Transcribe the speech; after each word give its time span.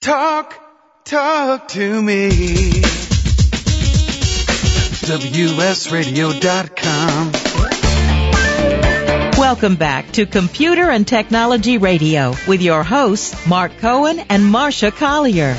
Talk, 0.00 0.54
talk 1.04 1.66
to 1.68 2.00
me. 2.00 2.28
WSRadio.com. 5.10 7.32
Welcome 9.36 9.74
back 9.74 10.12
to 10.12 10.24
Computer 10.24 10.88
and 10.88 11.04
Technology 11.04 11.78
Radio 11.78 12.36
with 12.46 12.62
your 12.62 12.84
hosts, 12.84 13.44
Mark 13.48 13.76
Cohen 13.78 14.20
and 14.28 14.46
Marcia 14.46 14.92
Collier. 14.92 15.56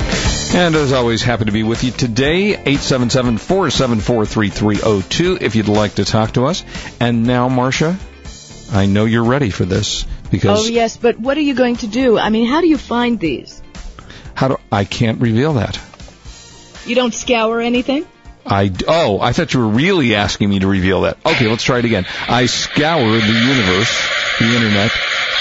And 0.54 0.74
as 0.74 0.94
always, 0.94 1.22
happy 1.22 1.44
to 1.44 1.52
be 1.52 1.62
with 1.62 1.84
you 1.84 1.90
today, 1.90 2.54
877-474-3302 2.54 5.42
if 5.42 5.54
you'd 5.54 5.68
like 5.68 5.96
to 5.96 6.06
talk 6.06 6.32
to 6.32 6.46
us. 6.46 6.64
And 6.98 7.24
now, 7.24 7.50
Marcia, 7.50 7.98
I 8.72 8.86
know 8.86 9.04
you're 9.04 9.22
ready 9.22 9.50
for 9.50 9.66
this 9.66 10.06
because... 10.30 10.64
Oh, 10.64 10.68
yes, 10.70 10.96
but 10.96 11.20
what 11.20 11.36
are 11.36 11.42
you 11.42 11.52
going 11.52 11.76
to 11.76 11.86
do? 11.86 12.18
I 12.18 12.30
mean, 12.30 12.48
how 12.48 12.62
do 12.62 12.68
you 12.68 12.78
find 12.78 13.20
these? 13.20 13.59
I 14.72 14.84
can't 14.84 15.20
reveal 15.20 15.54
that. 15.54 15.78
You 16.86 16.94
don't 16.94 17.14
scour 17.14 17.60
anything? 17.60 18.06
I 18.46 18.72
oh, 18.88 19.20
I 19.20 19.32
thought 19.32 19.52
you 19.52 19.60
were 19.60 19.68
really 19.68 20.14
asking 20.14 20.48
me 20.48 20.60
to 20.60 20.66
reveal 20.66 21.02
that. 21.02 21.18
Okay, 21.24 21.46
let's 21.48 21.62
try 21.62 21.78
it 21.78 21.84
again. 21.84 22.06
I 22.28 22.46
scour 22.46 23.12
the 23.12 23.18
universe, 23.20 24.08
the 24.38 24.46
internet, 24.46 24.90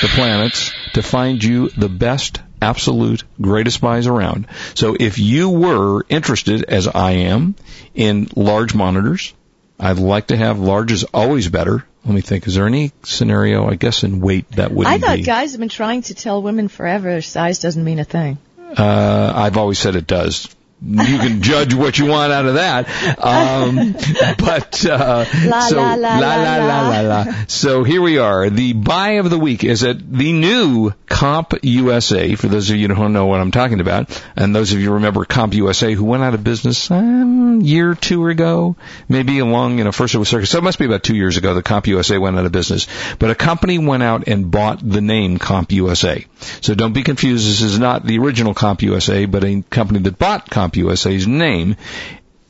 the 0.01 0.07
planets 0.09 0.71
to 0.93 1.01
find 1.01 1.43
you 1.43 1.69
the 1.69 1.89
best, 1.89 2.41
absolute, 2.61 3.23
greatest 3.39 3.79
buys 3.79 4.07
around. 4.07 4.47
So 4.75 4.95
if 4.99 5.17
you 5.17 5.49
were 5.49 6.05
interested, 6.09 6.63
as 6.63 6.87
I 6.87 7.11
am, 7.11 7.55
in 7.95 8.27
large 8.35 8.75
monitors, 8.75 9.33
I'd 9.79 9.97
like 9.97 10.27
to 10.27 10.37
have 10.37 10.59
large 10.59 10.91
is 10.91 11.05
always 11.05 11.47
better. 11.47 11.85
Let 12.03 12.13
me 12.13 12.21
think. 12.21 12.47
Is 12.47 12.55
there 12.55 12.67
any 12.67 12.91
scenario? 13.03 13.69
I 13.69 13.75
guess 13.75 14.03
in 14.03 14.19
weight 14.19 14.49
that 14.51 14.71
would. 14.71 14.87
I 14.87 14.97
thought 14.97 15.17
be. 15.17 15.23
guys 15.23 15.51
have 15.51 15.59
been 15.59 15.69
trying 15.69 16.01
to 16.03 16.15
tell 16.15 16.41
women 16.41 16.67
forever 16.67 17.21
size 17.21 17.59
doesn't 17.59 17.83
mean 17.83 17.99
a 17.99 18.05
thing. 18.05 18.37
Uh, 18.77 19.33
I've 19.35 19.57
always 19.57 19.79
said 19.79 19.95
it 19.95 20.07
does 20.07 20.47
you 20.81 21.17
can 21.17 21.41
judge 21.41 21.73
what 21.73 21.99
you 21.99 22.05
want 22.05 22.31
out 22.31 22.45
of 22.45 22.53
that. 22.55 22.87
Um, 23.19 23.93
but 24.37 24.85
uh, 24.85 25.25
La, 25.45 25.59
so 25.61 25.75
la, 25.75 25.95
la, 25.95 26.17
la, 26.19 26.35
la, 26.35 26.55
la 26.55 26.89
la. 26.89 27.01
la. 27.01 27.33
So 27.47 27.83
here 27.83 28.01
we 28.01 28.17
are. 28.17 28.49
The 28.49 28.73
buy 28.73 29.11
of 29.11 29.29
the 29.29 29.37
week 29.37 29.63
is 29.63 29.83
at 29.83 29.97
the 30.11 30.31
new 30.31 30.93
Comp 31.07 31.53
USA. 31.63 32.35
For 32.35 32.47
those 32.47 32.69
of 32.69 32.77
you 32.77 32.87
who 32.87 32.95
don't 32.95 33.13
know 33.13 33.25
what 33.25 33.41
I'm 33.41 33.51
talking 33.51 33.81
about, 33.81 34.23
and 34.35 34.55
those 34.55 34.71
of 34.71 34.79
you 34.79 34.87
who 34.87 34.93
remember 34.93 35.25
Comp 35.25 35.53
USA, 35.53 35.93
who 35.93 36.05
went 36.05 36.23
out 36.23 36.33
of 36.33 36.43
business 36.43 36.89
um, 36.89 37.59
year 37.61 37.91
or 37.91 37.95
two 37.95 38.27
ago, 38.27 38.77
maybe 39.09 39.39
along 39.39 39.79
you 39.79 39.83
know 39.83 39.91
first 39.91 40.15
it 40.15 40.17
was 40.17 40.29
circus. 40.29 40.49
So 40.49 40.59
it 40.59 40.63
must 40.63 40.79
be 40.79 40.85
about 40.85 41.03
two 41.03 41.15
years 41.15 41.35
ago 41.35 41.55
that 41.55 41.65
Comp 41.65 41.87
USA 41.87 42.17
went 42.17 42.37
out 42.37 42.45
of 42.45 42.51
business. 42.53 42.87
But 43.17 43.31
a 43.31 43.35
company 43.35 43.79
went 43.79 44.03
out 44.03 44.27
and 44.27 44.49
bought 44.49 44.79
the 44.87 45.01
name 45.01 45.39
Comp 45.39 45.73
USA. 45.73 46.25
So 46.61 46.73
don't 46.73 46.93
be 46.93 47.03
confused. 47.03 47.47
This 47.47 47.61
is 47.61 47.79
not 47.79 48.05
the 48.05 48.19
original 48.19 48.53
Comp 48.53 48.81
USA, 48.81 49.25
but 49.25 49.43
a 49.43 49.61
company 49.69 49.99
that 49.99 50.17
bought 50.17 50.49
Comp 50.49 50.68
USA's 50.77 51.27
name. 51.27 51.75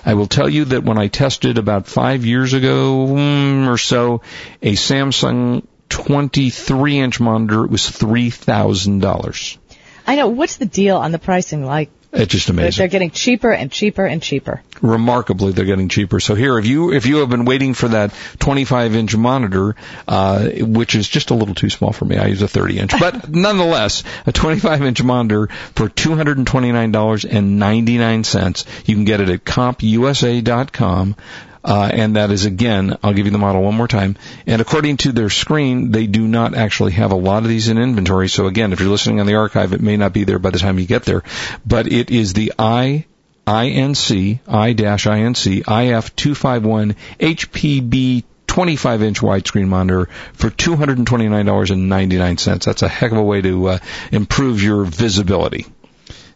I 0.05 0.13
will 0.15 0.27
tell 0.27 0.49
you 0.49 0.65
that 0.65 0.83
when 0.83 0.97
I 0.97 1.07
tested 1.07 1.57
about 1.57 1.87
five 1.87 2.25
years 2.25 2.51
ago 2.53 3.07
mm, 3.07 3.67
or 3.67 3.77
so, 3.77 4.21
a 4.61 4.73
Samsung 4.73 5.65
23 5.89 6.99
inch 6.99 7.19
monitor, 7.19 7.65
it 7.65 7.69
was 7.69 7.83
$3,000. 7.83 9.57
I 10.07 10.15
know. 10.15 10.27
What's 10.27 10.57
the 10.57 10.65
deal 10.65 10.97
on 10.97 11.11
the 11.11 11.19
pricing 11.19 11.65
like? 11.65 11.89
It's 12.13 12.29
just 12.33 12.47
They're, 12.47 12.53
amazing. 12.55 12.81
they're 12.81 12.87
getting 12.89 13.11
cheaper 13.11 13.53
and 13.53 13.71
cheaper 13.71 14.05
and 14.05 14.21
cheaper. 14.21 14.61
remarkably 14.81 15.53
they're 15.53 15.63
getting 15.63 15.87
cheaper. 15.87 16.19
So 16.19 16.35
here, 16.35 16.59
if 16.59 16.65
you 16.65 16.91
if 16.91 17.05
you 17.05 17.17
have 17.19 17.29
been 17.29 17.45
waiting 17.45 17.73
for 17.73 17.87
that 17.87 18.13
25 18.39 18.95
inch 18.95 19.15
monitor, 19.15 19.77
uh, 20.09 20.49
which 20.59 20.93
is 20.95 21.07
just 21.07 21.29
a 21.29 21.35
little 21.35 21.55
too 21.55 21.69
small 21.69 21.93
for 21.93 22.03
me, 22.03 22.17
I 22.17 22.25
use 22.27 22.41
a 22.41 22.49
30 22.49 22.79
inch, 22.79 22.99
but 22.99 23.29
nonetheless, 23.33 24.03
a 24.25 24.33
25 24.33 24.81
inch 24.83 25.01
monitor 25.01 25.47
for 25.73 25.87
229 25.87 26.91
dollars 26.91 27.23
and 27.23 27.57
99 27.59 28.25
cents. 28.25 28.65
You 28.85 28.95
can 28.95 29.05
get 29.05 29.21
it 29.21 29.29
at 29.29 29.45
compusa.com. 29.45 31.15
Uh, 31.63 31.89
and 31.93 32.15
that 32.15 32.31
is 32.31 32.45
again, 32.45 32.97
I'll 33.03 33.13
give 33.13 33.25
you 33.25 33.31
the 33.31 33.37
model 33.37 33.61
one 33.61 33.75
more 33.75 33.87
time. 33.87 34.17
And 34.47 34.61
according 34.61 34.97
to 34.97 35.11
their 35.11 35.29
screen, 35.29 35.91
they 35.91 36.07
do 36.07 36.27
not 36.27 36.55
actually 36.55 36.93
have 36.93 37.11
a 37.11 37.15
lot 37.15 37.43
of 37.43 37.49
these 37.49 37.67
in 37.67 37.77
inventory. 37.77 38.29
So 38.29 38.47
again, 38.47 38.73
if 38.73 38.79
you're 38.79 38.89
listening 38.89 39.19
on 39.19 39.27
the 39.27 39.35
archive, 39.35 39.73
it 39.73 39.81
may 39.81 39.97
not 39.97 40.13
be 40.13 40.23
there 40.23 40.39
by 40.39 40.49
the 40.49 40.59
time 40.59 40.79
you 40.79 40.85
get 40.85 41.03
there. 41.03 41.23
But 41.65 41.91
it 41.91 42.09
is 42.09 42.33
the 42.33 42.53
i 42.57 43.05
INC, 43.47 44.39
I-INC, 44.47 45.63
IF251 45.63 46.95
HPB 47.19 48.23
25 48.47 49.03
inch 49.03 49.21
widescreen 49.21 49.67
monitor 49.67 50.09
for 50.33 50.49
$229.99. 50.49 52.63
That's 52.63 52.81
a 52.81 52.87
heck 52.87 53.11
of 53.11 53.17
a 53.17 53.23
way 53.23 53.41
to 53.41 53.67
uh, 53.67 53.79
improve 54.11 54.61
your 54.61 54.83
visibility. 54.83 55.65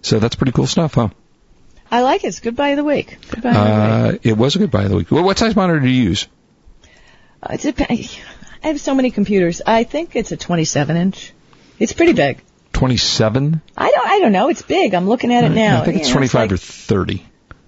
So 0.01 0.17
that's 0.19 0.35
pretty 0.35 0.53
cool 0.53 0.67
stuff, 0.67 0.95
huh? 0.95 1.09
I 1.91 2.01
like 2.01 2.23
it. 2.23 2.27
It's 2.27 2.39
good 2.39 2.55
buy 2.55 2.69
of 2.69 2.77
the 2.77 2.83
week. 2.83 3.17
Good 3.29 3.43
buy 3.43 3.49
of 3.49 3.55
the 3.55 4.11
week. 4.13 4.21
Uh, 4.25 4.29
it 4.29 4.37
was 4.37 4.55
a 4.55 4.59
good 4.59 4.71
buy 4.71 4.83
of 4.83 4.89
the 4.89 4.97
week. 4.97 5.11
Well, 5.11 5.23
what 5.23 5.37
size 5.37 5.55
monitor 5.55 5.79
do 5.79 5.87
you 5.89 6.03
use? 6.03 6.27
Uh, 7.41 7.49
It's 7.53 7.65
a, 7.65 7.73
I 7.93 8.67
have 8.67 8.79
so 8.81 8.95
many 8.95 9.11
computers. 9.11 9.61
I 9.65 9.83
think 9.83 10.15
it's 10.15 10.31
a 10.31 10.37
27 10.37 10.95
inch. 10.97 11.33
It's 11.79 11.93
pretty 11.93 12.13
big. 12.13 12.41
27? 12.73 13.61
I 13.77 13.91
don't. 13.91 14.07
I 14.07 14.19
don't 14.19 14.31
know. 14.31 14.49
It's 14.49 14.61
big. 14.61 14.93
I'm 14.93 15.07
looking 15.07 15.33
at 15.33 15.43
it 15.43 15.49
now. 15.49 15.81
I 15.81 15.85
think 15.85 15.97
it's 15.97 16.07
You 16.09 16.13
know, 16.15 16.19
25 16.19 16.51
or 16.51 16.53
like- 16.55 16.59
30. 16.61 17.25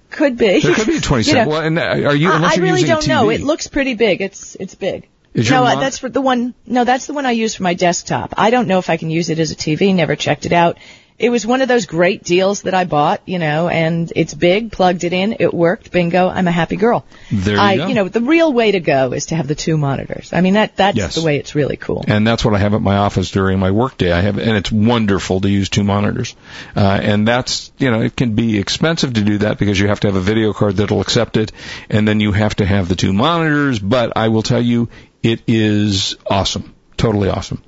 could 0.10 0.38
be. 0.38 0.60
There 0.60 0.74
could 0.76 0.88
be 0.88 0.98
a 0.98 1.02
27. 1.02 1.40
You 1.40 1.46
know, 1.46 1.52
well, 1.52 1.62
and 1.66 1.80
uh, 1.80 2.10
are 2.10 2.16
you, 2.16 2.30
I, 2.32 2.54
I 2.54 2.56
really 2.60 2.84
don't 2.84 3.08
know. 3.08 3.30
It 3.30 3.42
looks 3.42 3.68
pretty 3.68 3.94
big. 3.94 4.22
It's 4.22 4.56
it's 4.56 4.76
big. 4.76 5.08
Is 5.34 5.48
your 5.50 5.60
no, 5.60 5.66
uh, 5.66 5.80
that's 5.80 6.00
for 6.00 6.10
the 6.10 6.20
one. 6.22 6.56
No, 6.66 6.84
that's 6.84 7.06
the 7.06 7.14
one 7.14 7.26
I 7.26 7.32
use 7.32 7.56
for 7.56 7.64
my 7.64 7.74
desktop. 7.76 8.34
I 8.38 8.50
don't 8.50 8.68
know 8.68 8.80
if 8.80 8.90
I 8.90 8.98
can 8.98 9.10
use 9.12 9.30
it 9.30 9.38
as 9.40 9.52
a 9.52 9.56
TV. 9.56 9.94
Never 9.94 10.16
checked 10.16 10.46
it 10.46 10.52
out. 10.54 10.78
It 11.20 11.32
was 11.32 11.48
one 11.48 11.64
of 11.64 11.68
those 11.68 11.88
great 11.88 12.24
deals 12.24 12.62
that 12.62 12.76
I 12.76 12.86
bought, 12.86 13.22
you 13.26 13.40
know, 13.40 13.68
and 13.70 14.14
it's 14.16 14.36
big. 14.36 14.72
Plugged 14.72 15.04
it 15.04 15.14
in. 15.14 15.38
It 15.40 15.52
worked. 15.52 15.90
Bingo. 15.92 16.30
I'm 16.30 16.48
a 16.48 16.52
happy 16.52 16.76
girl. 16.76 17.06
There 17.32 17.56
you 17.56 17.60
I, 17.60 17.78
go. 17.78 17.88
you 17.88 17.96
know, 17.96 18.08
the 18.08 18.22
real 18.22 18.54
way 18.54 18.72
to 18.74 18.80
go 18.80 19.14
is 19.14 19.26
to 19.28 19.36
have 19.36 19.48
the 19.48 19.56
two 19.56 19.78
monitors. 19.78 20.32
I 20.32 20.42
mean, 20.42 20.54
that 20.54 20.76
that's 20.76 20.96
Yes. 20.96 21.16
the 21.16 21.24
way 21.24 21.38
it's 21.38 21.56
really 21.56 21.76
cool. 21.76 22.06
and 22.08 22.26
that's 22.28 22.46
what 22.46 22.54
I 22.54 22.60
have 22.60 22.76
at 22.76 22.82
my 22.84 22.98
office 22.98 23.32
during 23.32 23.58
my 23.58 23.72
workday. 23.72 24.12
I 24.12 24.22
have, 24.22 24.38
and 24.38 24.56
it's 24.58 24.72
wonderful 24.72 25.42
to 25.42 25.50
use 25.50 25.70
two 25.70 25.84
monitors. 25.84 26.36
Uh, 26.76 26.82
and 27.02 27.28
that's, 27.28 27.72
you 27.80 27.90
know, 27.90 28.02
it 28.02 28.16
can 28.16 28.36
be 28.36 28.60
expensive 28.60 29.14
to 29.14 29.24
do 29.24 29.40
that 29.40 29.58
because 29.58 29.80
you 29.80 29.88
have 29.88 30.02
to 30.02 30.10
have 30.10 30.16
a 30.18 30.22
video 30.22 30.54
card 30.54 30.76
that'll 30.76 31.02
accept 31.02 31.36
it, 31.38 31.52
and 31.90 32.08
then 32.08 32.20
you 32.20 32.32
have 32.32 32.56
to 32.58 32.66
have 32.66 32.90
the 32.90 32.96
two 32.96 33.12
monitors. 33.12 33.80
But 33.80 34.16
I 34.16 34.28
will 34.28 34.44
tell 34.44 34.62
you, 34.62 34.90
it 35.24 35.42
is 35.48 36.16
awesome, 36.30 36.76
totally 36.96 37.30
awesome. 37.30 37.64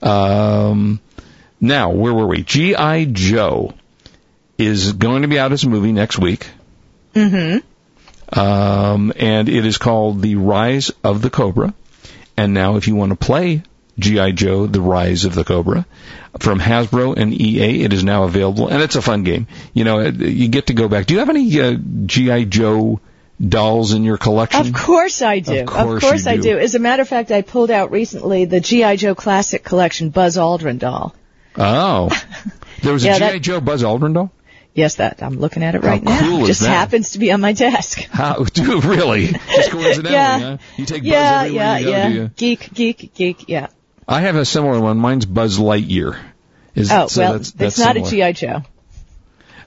Um, 0.00 1.00
now, 1.60 1.90
where 1.90 2.14
were 2.14 2.26
we? 2.26 2.42
G.I. 2.42 3.06
Joe 3.06 3.74
is 4.56 4.92
going 4.92 5.22
to 5.22 5.28
be 5.28 5.38
out 5.38 5.52
as 5.52 5.64
a 5.64 5.68
movie 5.68 5.92
next 5.92 6.18
week. 6.18 6.48
Mm-hmm. 7.14 8.38
Um, 8.38 9.12
and 9.16 9.48
it 9.48 9.64
is 9.64 9.78
called 9.78 10.22
The 10.22 10.36
Rise 10.36 10.90
of 11.02 11.22
the 11.22 11.30
Cobra. 11.30 11.74
And 12.36 12.54
now, 12.54 12.76
if 12.76 12.86
you 12.86 12.94
want 12.94 13.10
to 13.10 13.16
play 13.16 13.62
G.I. 13.98 14.32
Joe, 14.32 14.66
The 14.66 14.80
Rise 14.80 15.24
of 15.24 15.34
the 15.34 15.44
Cobra, 15.44 15.86
from 16.38 16.60
Hasbro 16.60 17.16
and 17.16 17.32
EA, 17.32 17.82
it 17.82 17.92
is 17.92 18.04
now 18.04 18.24
available, 18.24 18.68
and 18.68 18.82
it's 18.82 18.96
a 18.96 19.02
fun 19.02 19.24
game. 19.24 19.48
You 19.74 19.84
know, 19.84 20.00
you 20.00 20.48
get 20.48 20.68
to 20.68 20.74
go 20.74 20.88
back. 20.88 21.06
Do 21.06 21.14
you 21.14 21.20
have 21.20 21.30
any 21.30 21.60
uh, 21.60 21.76
G.I. 22.06 22.44
Joe 22.44 23.00
dolls 23.40 23.92
in 23.92 24.04
your 24.04 24.18
collection? 24.18 24.60
Of 24.60 24.72
course 24.72 25.22
I 25.22 25.40
do. 25.40 25.60
Of 25.60 25.66
course 25.66 26.26
you 26.26 26.32
I 26.32 26.36
do. 26.36 26.42
do. 26.42 26.58
As 26.58 26.74
a 26.74 26.78
matter 26.78 27.02
of 27.02 27.08
fact, 27.08 27.32
I 27.32 27.42
pulled 27.42 27.70
out 27.70 27.90
recently 27.90 28.44
the 28.44 28.60
G.I. 28.60 28.96
Joe 28.96 29.14
Classic 29.14 29.64
Collection 29.64 30.10
Buzz 30.10 30.36
Aldrin 30.36 30.78
doll. 30.78 31.14
Oh. 31.56 32.10
There 32.80 32.92
was 32.92 33.02
a 33.04 33.08
Yeah, 33.08 33.18
G.I. 33.18 33.32
that- 33.32 33.38
Joe 33.40 33.60
Buzz 33.60 33.82
Aldrin 33.82 34.14
doll? 34.14 34.30
Yes, 34.72 34.96
that 34.96 35.20
I'm 35.20 35.40
looking 35.40 35.64
at 35.64 35.74
it 35.74 35.82
How 35.82 35.88
right 35.88 36.02
now. 36.02 36.20
cool 36.20 36.42
is 36.42 36.46
Just 36.46 36.60
that? 36.60 36.68
happens 36.68 37.10
to 37.12 37.18
be 37.18 37.32
on 37.32 37.40
my 37.40 37.52
desk. 37.52 37.98
How, 38.12 38.44
dude, 38.44 38.84
really? 38.84 39.26
Just 39.26 39.70
coincidentally, 39.72 40.12
Yeah. 40.14 40.38
huh? 40.38 40.58
You 40.76 40.86
take 40.86 41.02
Buzz 41.02 41.10
yeah, 41.10 41.42
everywhere 41.42 41.64
yeah, 41.64 41.78
you 41.78 41.84
go, 41.84 41.90
yeah. 41.90 42.08
do 42.08 42.14
you? 42.14 42.30
Geek, 42.36 42.72
geek, 42.72 43.14
geek. 43.14 43.48
Yeah. 43.48 43.66
I 44.06 44.20
have 44.20 44.36
a 44.36 44.44
similar 44.44 44.78
one. 44.80 44.96
Mine's 44.98 45.26
Buzz 45.26 45.58
Lightyear. 45.58 46.16
Is, 46.76 46.92
Oh 46.92 47.08
so 47.08 47.20
well, 47.22 47.32
that's, 47.32 47.48
it's 47.48 47.56
that's 47.58 47.78
not 47.80 47.96
a 47.96 48.04
similar. 48.06 48.32
GI 48.32 48.46
Joe. 48.46 48.62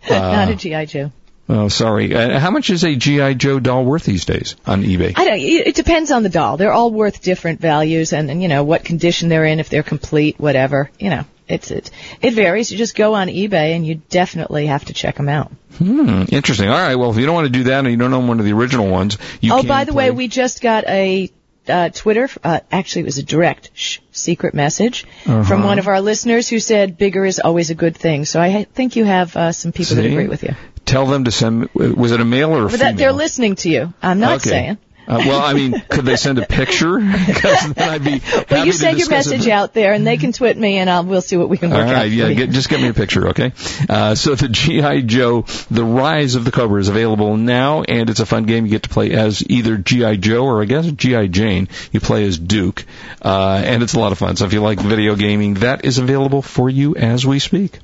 Uh, 0.10 0.19
not 0.19 0.50
a 0.50 0.56
GI 0.56 0.86
Joe. 0.86 1.12
Oh, 1.50 1.68
sorry. 1.68 2.16
Uh, 2.16 2.39
how 2.39 2.50
much 2.51 2.69
is 2.69 2.86
a 2.86 2.95
GI 2.95 3.36
Joe 3.36 3.60
doll 3.60 3.83
worth 3.83 4.06
these 4.06 4.24
days 4.24 4.56
on 4.66 4.83
eBay? 4.83 5.13
I 5.18 5.25
don't. 5.25 5.39
It 5.39 5.68
it 5.68 5.75
depends 5.75 6.12
on 6.12 6.24
the 6.24 6.30
doll. 6.30 6.56
They're 6.56 6.72
all 6.72 6.89
worth 6.92 7.22
different 7.22 7.60
values, 7.60 8.13
and, 8.13 8.31
and 8.31 8.42
you 8.42 8.48
know 8.48 8.63
what 8.63 8.86
condition 8.86 9.28
they're 9.28 9.44
in, 9.45 9.60
if 9.60 9.68
they're 9.68 9.83
complete, 9.83 10.39
whatever. 10.39 10.89
You 10.98 11.10
know, 11.10 11.25
it's 11.51 11.71
it 11.71 11.92
it 12.21 12.33
varies. 12.33 12.71
You 12.71 12.77
just 12.77 12.95
go 12.95 13.13
on 13.13 13.27
eBay, 13.27 13.75
and 13.75 13.86
you 13.86 13.95
definitely 14.09 14.68
have 14.68 14.86
to 14.86 14.94
check 14.94 15.15
them 15.18 15.30
out. 15.30 15.51
Hmm, 15.77 16.24
interesting. 16.30 16.69
All 16.69 16.77
right. 16.77 16.95
Well, 16.95 17.12
if 17.12 17.18
you 17.18 17.25
don't 17.25 17.36
want 17.36 17.48
to 17.48 17.51
do 17.53 17.63
that 17.65 17.80
and 17.80 17.89
you 17.89 17.98
don't 17.98 18.13
own 18.13 18.27
one 18.27 18.39
of 18.39 18.45
the 18.45 18.53
original 18.53 18.88
ones, 18.89 19.18
you 19.39 19.53
oh, 19.53 19.63
by 19.63 19.86
the 19.86 19.92
play- 19.94 20.09
way, 20.12 20.15
we 20.15 20.27
just 20.27 20.62
got 20.62 20.83
a 20.88 21.30
uh, 21.68 21.89
Twitter. 21.89 22.27
Uh, 22.44 22.59
actually, 22.71 23.03
it 23.03 23.06
was 23.06 23.18
a 23.19 23.24
direct 23.24 23.69
shh, 23.74 24.00
secret 24.12 24.53
message 24.53 25.06
Uh-huh. 25.25 25.44
from 25.44 25.63
one 25.63 25.80
of 25.80 25.88
our 25.88 26.01
listeners 26.01 26.50
who 26.50 26.59
said 26.59 26.98
bigger 26.98 27.24
is 27.25 27.39
always 27.39 27.69
a 27.69 27.75
good 27.75 27.95
thing. 27.95 28.25
So 28.25 28.42
I 28.42 28.50
ha- 28.50 28.65
think 28.74 28.95
you 28.95 29.06
have 29.06 29.36
uh, 29.38 29.51
some 29.51 29.71
people 29.71 29.95
that 29.95 30.06
agree 30.06 30.27
with 30.27 30.44
you. 30.44 30.56
tell 30.86 31.06
them 31.06 31.24
to 31.25 31.31
send. 31.31 31.69
Was 31.74 32.12
it 32.12 32.19
a 32.19 32.25
male 32.25 32.51
or 32.51 32.62
a 32.62 32.63
But 32.65 32.71
female? 32.74 32.86
that 32.88 32.97
they're 32.97 33.12
listening 33.13 33.56
to 33.57 33.69
you. 33.69 33.94
I'm 34.01 34.19
not 34.19 34.38
okay. 34.42 34.50
saying. 34.50 34.77
Uh, 35.12 35.18
well, 35.28 35.42
I 35.42 35.54
mean, 35.54 35.74
could 35.90 36.06
they 36.06 36.16
send 36.16 36.40
a 36.40 36.46
picture? 36.46 36.98
'Cause 37.34 37.74
then 37.74 37.90
I'd 37.90 38.04
be 38.04 38.12
Well, 38.12 38.19
happy 38.48 38.56
you 38.68 38.72
to 38.72 38.78
send 38.78 38.98
your 38.98 39.08
discuss 39.10 39.28
it. 39.28 39.31
message 39.31 39.48
out 39.50 39.74
there, 39.74 39.92
and 39.94 40.08
they 40.08 40.16
can 40.16 40.31
tweet 40.31 40.58
me, 40.58 40.78
and 40.78 40.90
I'll, 40.90 41.04
we'll 41.04 41.22
see 41.22 41.36
what 41.36 41.50
we 41.50 41.58
can 41.58 41.72
All 41.74 41.78
work 41.80 41.88
out. 41.88 41.94
right, 41.94 42.10
yeah, 42.12 42.28
you. 42.28 42.36
get, 42.36 42.52
just 42.52 42.69
get 42.69 42.80
me 42.81 42.88
a 42.88 42.94
picture, 42.94 43.28
okay? 43.30 43.52
Uh, 43.90 44.16
so 44.16 44.36
the 44.36 44.48
GI 44.60 45.02
Joe, 45.04 45.42
The 45.69 45.84
Rise 45.84 46.36
of 46.36 46.46
the 46.46 46.52
Cobra 46.52 46.80
is 46.80 46.88
available 46.88 47.36
now, 47.36 47.84
and 47.84 48.10
it's 48.10 48.22
a 48.22 48.25
fun 48.25 48.46
game. 48.46 48.66
You 48.66 48.72
get 48.72 48.84
to 48.84 48.90
play 48.90 49.12
as 49.12 49.44
either 49.50 49.75
GI 49.78 50.18
Joe 50.18 50.46
or 50.46 50.62
I 50.62 50.66
guess 50.66 50.86
GI 50.86 51.28
Jane. 51.28 51.68
You 51.92 52.00
play 52.00 52.24
as 52.24 52.38
Duke, 52.40 52.86
uh, 53.22 53.62
and 53.66 53.84
it's 53.84 53.94
a 53.96 54.00
lot 54.00 54.14
of 54.14 54.18
fun. 54.18 54.38
So 54.38 54.46
if 54.46 54.54
you 54.54 54.62
like 54.62 54.80
video 54.80 55.16
gaming, 55.18 55.56
that 55.56 55.84
is 55.84 55.98
available 55.98 56.42
for 56.42 56.69
you 56.69 56.96
as 56.96 57.25
we 57.25 57.40
speak. 57.40 57.75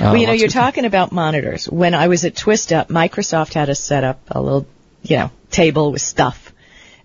Uh, 0.00 0.10
Well, 0.10 0.16
you 0.16 0.26
know, 0.26 0.32
you're 0.32 0.48
talking 0.48 0.84
about 0.84 1.12
monitors. 1.12 1.66
When 1.70 1.94
I 1.94 2.08
was 2.08 2.24
at 2.24 2.34
Twist 2.34 2.72
Up, 2.72 2.88
Microsoft 2.88 3.54
had 3.54 3.70
us 3.70 3.78
set 3.80 4.02
up 4.04 4.20
a 4.28 4.40
little, 4.42 4.66
you 5.04 5.16
know, 5.16 5.30
table 5.52 5.92
with 5.92 6.02
stuff. 6.02 6.45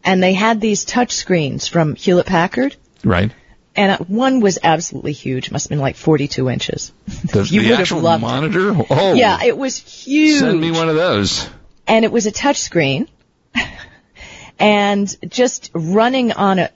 And 0.03 0.21
they 0.21 0.33
had 0.33 0.59
these 0.61 0.83
touch 0.85 1.11
screens 1.13 1.67
from 1.67 1.95
Hewlett 1.95 2.25
Packard. 2.25 2.75
right. 3.03 3.31
And 3.73 3.93
one 4.09 4.41
was 4.41 4.59
absolutely 4.61 5.13
huge. 5.13 5.49
Must 5.49 5.65
have 5.65 5.69
been 5.69 5.79
like 5.79 5.95
42 5.95 6.49
inches. 6.49 6.91
The, 7.07 7.43
You 7.49 7.61
the 7.61 7.67
would 7.69 7.71
have 7.71 7.79
actual 7.79 8.01
loved 8.01 8.21
it. 8.21 8.27
monitor. 8.27 8.85
Oh, 8.89 9.13
Yeah, 9.13 9.43
it 9.45 9.57
was 9.57 9.77
huge. 9.77 10.39
Send 10.39 10.59
me 10.59 10.71
one 10.71 10.89
of 10.89 10.95
those. 10.97 11.49
and 11.87 12.03
it 12.03 12.11
was 12.11 12.25
a 12.25 12.31
touch 12.31 12.57
screen. 12.59 13.07
and 14.59 15.15
just 15.29 15.71
running 15.73 16.31
on 16.33 16.59
it, 16.59 16.73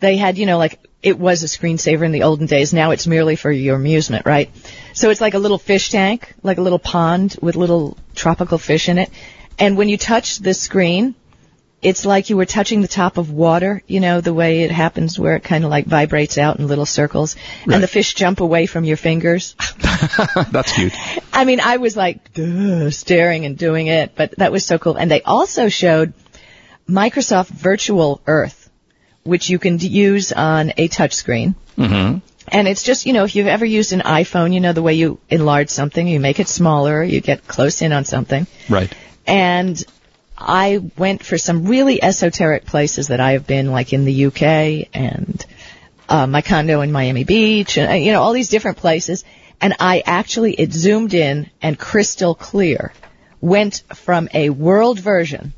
they 0.00 0.16
had, 0.16 0.38
you 0.38 0.46
know, 0.46 0.58
like 0.58 0.80
it 1.02 1.18
was 1.18 1.42
a 1.42 1.46
screensaver 1.46 2.02
in 2.04 2.12
the 2.12 2.22
olden 2.22 2.46
days. 2.46 2.72
Now 2.72 2.90
it's 2.92 3.06
merely 3.06 3.36
for 3.36 3.50
your 3.52 3.76
amusement, 3.76 4.26
right? 4.26 4.50
So 4.94 5.10
it's 5.10 5.20
like 5.20 5.34
a 5.34 5.38
little 5.38 5.58
fish 5.58 5.90
tank, 5.90 6.34
like 6.42 6.58
a 6.58 6.62
little 6.62 6.78
pond 6.78 7.36
with 7.40 7.56
little 7.56 7.96
tropical 8.14 8.58
fish 8.58 8.88
in 8.88 8.98
it. 8.98 9.10
And 9.58 9.76
when 9.76 9.88
you 9.88 9.96
touch 9.98 10.38
the 10.38 10.54
screen, 10.54 11.14
it's 11.80 12.04
like 12.04 12.28
you 12.28 12.36
were 12.36 12.44
touching 12.46 12.82
the 12.82 12.88
top 12.88 13.18
of 13.18 13.30
water, 13.30 13.82
you 13.86 14.00
know, 14.00 14.20
the 14.20 14.34
way 14.34 14.62
it 14.62 14.70
happens 14.72 15.16
where 15.18 15.36
it 15.36 15.44
kind 15.44 15.62
of 15.64 15.70
like 15.70 15.86
vibrates 15.86 16.36
out 16.36 16.58
in 16.58 16.66
little 16.66 16.86
circles 16.86 17.36
Right. 17.66 17.74
and 17.74 17.82
the 17.82 17.86
fish 17.88 18.14
jump 18.14 18.40
away 18.40 18.66
from 18.66 18.84
your 18.84 18.96
fingers. 18.96 19.54
That's 20.50 20.72
cute. 20.72 20.92
I 21.32 21.44
mean, 21.44 21.60
I 21.60 21.76
was 21.76 21.96
like 21.96 22.32
Duh, 22.34 22.90
staring 22.90 23.44
and 23.44 23.56
doing 23.56 23.86
it, 23.86 24.12
but 24.16 24.32
that 24.38 24.50
was 24.50 24.64
so 24.66 24.78
cool. 24.78 24.96
And 24.96 25.08
they 25.10 25.22
also 25.22 25.68
showed 25.68 26.14
Microsoft 26.88 27.48
Virtual 27.48 28.20
Earth, 28.26 28.70
which 29.22 29.50
you 29.50 29.58
can 29.58 29.76
d- 29.76 29.86
use 29.88 30.32
on 30.32 30.70
a 30.76 30.88
touchscreen. 30.88 31.54
hmm 31.76 32.18
And 32.50 32.66
it's 32.66 32.82
just, 32.82 33.06
you 33.06 33.12
know, 33.12 33.24
if 33.24 33.36
you've 33.36 33.46
ever 33.46 33.64
used 33.64 33.92
an 33.92 34.00
iPhone, 34.00 34.52
you 34.54 34.60
know 34.60 34.72
the 34.72 34.82
way 34.82 34.94
you 34.94 35.18
enlarge 35.28 35.68
something, 35.68 36.06
you 36.08 36.18
make 36.18 36.40
it 36.40 36.48
smaller, 36.48 37.02
you 37.04 37.20
get 37.20 37.46
close 37.46 37.82
in 37.82 37.92
on 37.92 38.04
something. 38.04 38.46
Right. 38.68 38.92
And 39.26 39.80
I 40.40 40.78
went 40.96 41.24
for 41.24 41.36
some 41.36 41.66
really 41.66 42.02
esoteric 42.02 42.64
places 42.64 43.08
that 43.08 43.20
I 43.20 43.32
have 43.32 43.46
been, 43.46 43.70
like 43.72 43.92
in 43.92 44.04
the 44.04 44.26
UK 44.26 44.88
and 44.94 45.44
uh, 46.08 46.26
my 46.26 46.42
condo 46.42 46.80
in 46.80 46.92
Miami 46.92 47.24
Beach, 47.24 47.76
and 47.76 47.90
uh, 47.90 47.94
you 47.94 48.12
know 48.12 48.22
all 48.22 48.32
these 48.32 48.48
different 48.48 48.76
places. 48.78 49.24
And 49.60 49.74
I 49.80 50.02
actually 50.06 50.54
it 50.54 50.72
zoomed 50.72 51.12
in 51.14 51.50
and 51.60 51.76
crystal 51.78 52.34
clear 52.34 52.92
went 53.40 53.82
from 53.94 54.28
a 54.32 54.50
world 54.50 55.00
version 55.00 55.52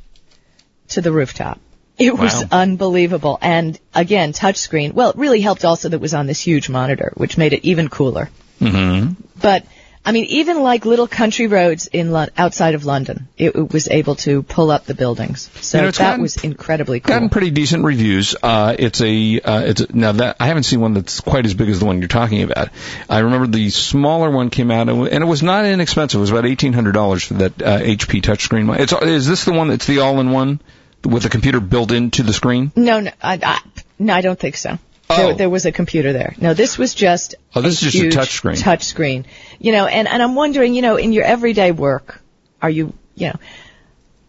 to 0.88 1.00
the 1.02 1.12
rooftop. 1.12 1.60
It 1.98 2.16
was 2.16 2.34
Wow. 2.34 2.48
unbelievable. 2.50 3.38
And 3.42 3.78
again, 3.94 4.32
touchscreen. 4.32 4.94
Well, 4.94 5.10
it 5.10 5.16
really 5.16 5.42
helped 5.42 5.66
also 5.66 5.90
that 5.90 5.96
it 5.96 6.00
was 6.00 6.14
on 6.14 6.26
this 6.26 6.40
huge 6.40 6.70
monitor, 6.70 7.12
which 7.16 7.36
made 7.36 7.52
it 7.52 7.62
even 7.64 7.88
cooler. 7.88 8.30
hmm 8.58 9.08
But 9.40 9.66
I 10.02 10.12
mean, 10.12 10.24
even 10.26 10.62
like 10.62 10.86
little 10.86 11.06
country 11.06 11.46
roads 11.46 11.86
in 11.86 12.10
Lon- 12.10 12.30
outside 12.36 12.74
of 12.74 12.86
London, 12.86 13.28
it, 13.36 13.54
it 13.54 13.70
was 13.72 13.86
able 13.88 14.14
to 14.16 14.42
pull 14.42 14.70
up 14.70 14.86
the 14.86 14.94
buildings. 14.94 15.50
So 15.60 15.76
You 15.76 15.82
know, 15.82 15.90
that 15.90 15.98
gotten- 15.98 16.22
was 16.22 16.36
incredibly 16.42 17.00
cool. 17.00 17.14
Gotten 17.14 17.28
pretty 17.28 17.50
decent 17.50 17.84
reviews. 17.84 18.34
Uh, 18.42 18.74
it's 18.78 19.02
a, 19.02 19.40
uh, 19.40 19.60
it's 19.66 19.82
a, 19.82 19.94
now 19.96 20.12
that 20.12 20.36
I 20.40 20.46
haven't 20.46 20.62
seen 20.62 20.80
one 20.80 20.94
that's 20.94 21.20
quite 21.20 21.44
as 21.44 21.52
big 21.52 21.68
as 21.68 21.80
the 21.80 21.84
one 21.84 21.98
you're 21.98 22.08
talking 22.08 22.42
about. 22.42 22.70
I 23.10 23.18
remember 23.18 23.46
the 23.46 23.68
smaller 23.68 24.30
one 24.30 24.48
came 24.48 24.70
out 24.70 24.88
and 24.88 25.06
and 25.06 25.22
it 25.22 25.26
was 25.26 25.42
not 25.42 25.66
inexpensive. 25.66 26.18
It 26.18 26.22
was 26.22 26.30
about 26.30 26.46
eighteen 26.46 26.72
hundred 26.72 26.92
dollars 26.92 27.22
for 27.24 27.34
that 27.34 27.60
uh, 27.62 27.78
HP 27.80 28.22
touchscreen. 28.22 28.68
one. 28.68 28.80
It's 28.80 28.94
is 28.94 29.26
this 29.26 29.44
the 29.44 29.52
one 29.52 29.68
that's 29.68 29.86
the 29.86 29.98
all-in-one 30.00 30.60
with 31.04 31.24
the 31.24 31.28
computer 31.28 31.60
built 31.60 31.92
into 31.92 32.22
the 32.22 32.32
screen? 32.32 32.72
no, 32.74 33.00
no, 33.00 33.10
I, 33.22 33.38
I, 33.42 33.60
no, 33.98 34.14
I 34.14 34.22
don't 34.22 34.38
think 34.38 34.56
so. 34.56 34.78
Oh. 35.10 35.16
There, 35.16 35.34
there 35.34 35.50
was 35.50 35.66
a 35.66 35.72
computer 35.72 36.12
there. 36.12 36.34
No, 36.40 36.54
this 36.54 36.78
was 36.78 36.94
just 36.94 37.34
Oh, 37.54 37.60
this 37.60 37.82
is 37.82 37.92
just 37.92 38.04
a 38.04 38.10
touch 38.10 38.30
screen. 38.30 38.56
Touch 38.56 38.84
screen. 38.84 39.26
You 39.58 39.72
know, 39.72 39.86
and 39.86 40.06
and 40.06 40.22
I'm 40.22 40.34
wondering, 40.34 40.74
you 40.74 40.82
know, 40.82 40.96
in 40.96 41.12
your 41.12 41.24
everyday 41.24 41.72
work, 41.72 42.20
are 42.62 42.70
you, 42.70 42.92
you 43.16 43.28
know, 43.28 43.36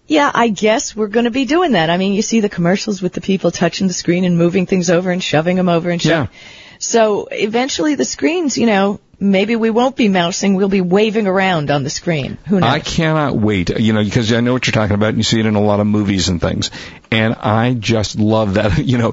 yeah, 0.07 0.31
I 0.33 0.49
guess 0.49 0.95
we're 0.95 1.07
going 1.07 1.25
to 1.25 1.31
be 1.31 1.45
doing 1.45 1.73
that. 1.73 1.89
I 1.89 1.97
mean, 1.97 2.13
you 2.13 2.21
see 2.21 2.39
the 2.39 2.49
commercials 2.49 3.01
with 3.01 3.13
the 3.13 3.21
people 3.21 3.51
touching 3.51 3.87
the 3.87 3.93
screen 3.93 4.25
and 4.25 4.37
moving 4.37 4.65
things 4.65 4.89
over 4.89 5.11
and 5.11 5.23
shoving 5.23 5.55
them 5.55 5.69
over 5.69 5.89
and 5.89 6.01
shoving. 6.01 6.29
Yeah. 6.33 6.39
So 6.79 7.27
eventually 7.31 7.95
the 7.95 8.03
screens, 8.03 8.57
you 8.57 8.65
know, 8.65 8.99
maybe 9.21 9.55
we 9.55 9.69
won't 9.69 9.95
be 9.95 10.09
mousing, 10.09 10.55
we'll 10.55 10.67
be 10.67 10.81
waving 10.81 11.27
around 11.27 11.69
on 11.69 11.83
the 11.83 11.89
screen. 11.89 12.39
Who 12.47 12.59
knows? 12.59 12.69
I 12.69 12.79
cannot 12.79 13.37
wait, 13.37 13.69
you 13.79 13.93
know, 13.93 14.03
because 14.03 14.33
I 14.33 14.41
know 14.41 14.51
what 14.51 14.65
you're 14.65 14.73
talking 14.73 14.95
about, 14.95 15.09
and 15.09 15.17
you 15.17 15.23
see 15.23 15.39
it 15.39 15.45
in 15.45 15.55
a 15.55 15.61
lot 15.61 15.79
of 15.79 15.85
movies 15.85 16.27
and 16.27 16.41
things. 16.41 16.71
And 17.11 17.35
I 17.35 17.75
just 17.75 18.17
love 18.17 18.55
that, 18.55 18.77
you 18.85 18.97
know, 18.97 19.11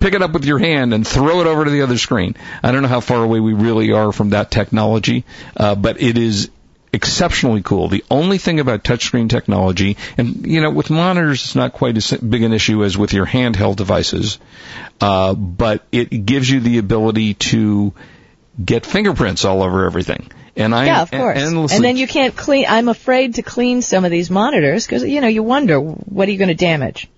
pick 0.00 0.14
it 0.14 0.22
up 0.22 0.32
with 0.32 0.44
your 0.44 0.58
hand 0.58 0.92
and 0.92 1.06
throw 1.06 1.40
it 1.40 1.46
over 1.46 1.64
to 1.64 1.70
the 1.70 1.82
other 1.82 1.96
screen. 1.96 2.34
I 2.62 2.72
don't 2.72 2.82
know 2.82 2.88
how 2.88 3.00
far 3.00 3.22
away 3.22 3.38
we 3.38 3.54
really 3.54 3.92
are 3.92 4.10
from 4.12 4.30
that 4.30 4.50
technology, 4.50 5.24
uh, 5.56 5.76
but 5.76 6.02
it 6.02 6.18
is 6.18 6.50
exceptionally 6.92 7.62
cool. 7.62 7.88
The 7.88 8.04
only 8.10 8.38
thing 8.38 8.58
about 8.58 8.82
touchscreen 8.82 9.30
technology, 9.30 9.98
and 10.18 10.46
you 10.46 10.60
know, 10.60 10.70
with 10.70 10.90
monitors, 10.90 11.44
it's 11.44 11.54
not 11.54 11.74
quite 11.74 11.96
as 11.96 12.10
big 12.10 12.42
an 12.42 12.52
issue 12.52 12.82
as 12.82 12.98
with 12.98 13.12
your 13.12 13.26
handheld 13.26 13.76
devices, 13.76 14.40
uh, 15.00 15.34
but 15.34 15.84
it 15.92 16.26
gives 16.26 16.50
you 16.50 16.58
the 16.58 16.78
ability 16.78 17.34
to 17.34 17.92
get 18.62 18.86
fingerprints 18.86 19.44
all 19.44 19.62
over 19.62 19.86
everything. 19.86 20.30
And 20.56 20.74
I 20.74 20.86
yeah, 20.86 21.02
of 21.02 21.10
course. 21.10 21.38
endlessly 21.38 21.76
And 21.76 21.84
then 21.84 21.96
you 21.96 22.06
can't 22.06 22.34
clean. 22.34 22.64
I'm 22.68 22.88
afraid 22.88 23.34
to 23.34 23.42
clean 23.42 23.82
some 23.82 24.04
of 24.04 24.10
these 24.10 24.30
monitors 24.30 24.86
because 24.86 25.04
you 25.04 25.20
know 25.20 25.28
you 25.28 25.42
wonder 25.42 25.78
what 25.78 26.28
are 26.28 26.32
you 26.32 26.38
going 26.38 26.48
to 26.48 26.54
damage. 26.54 27.08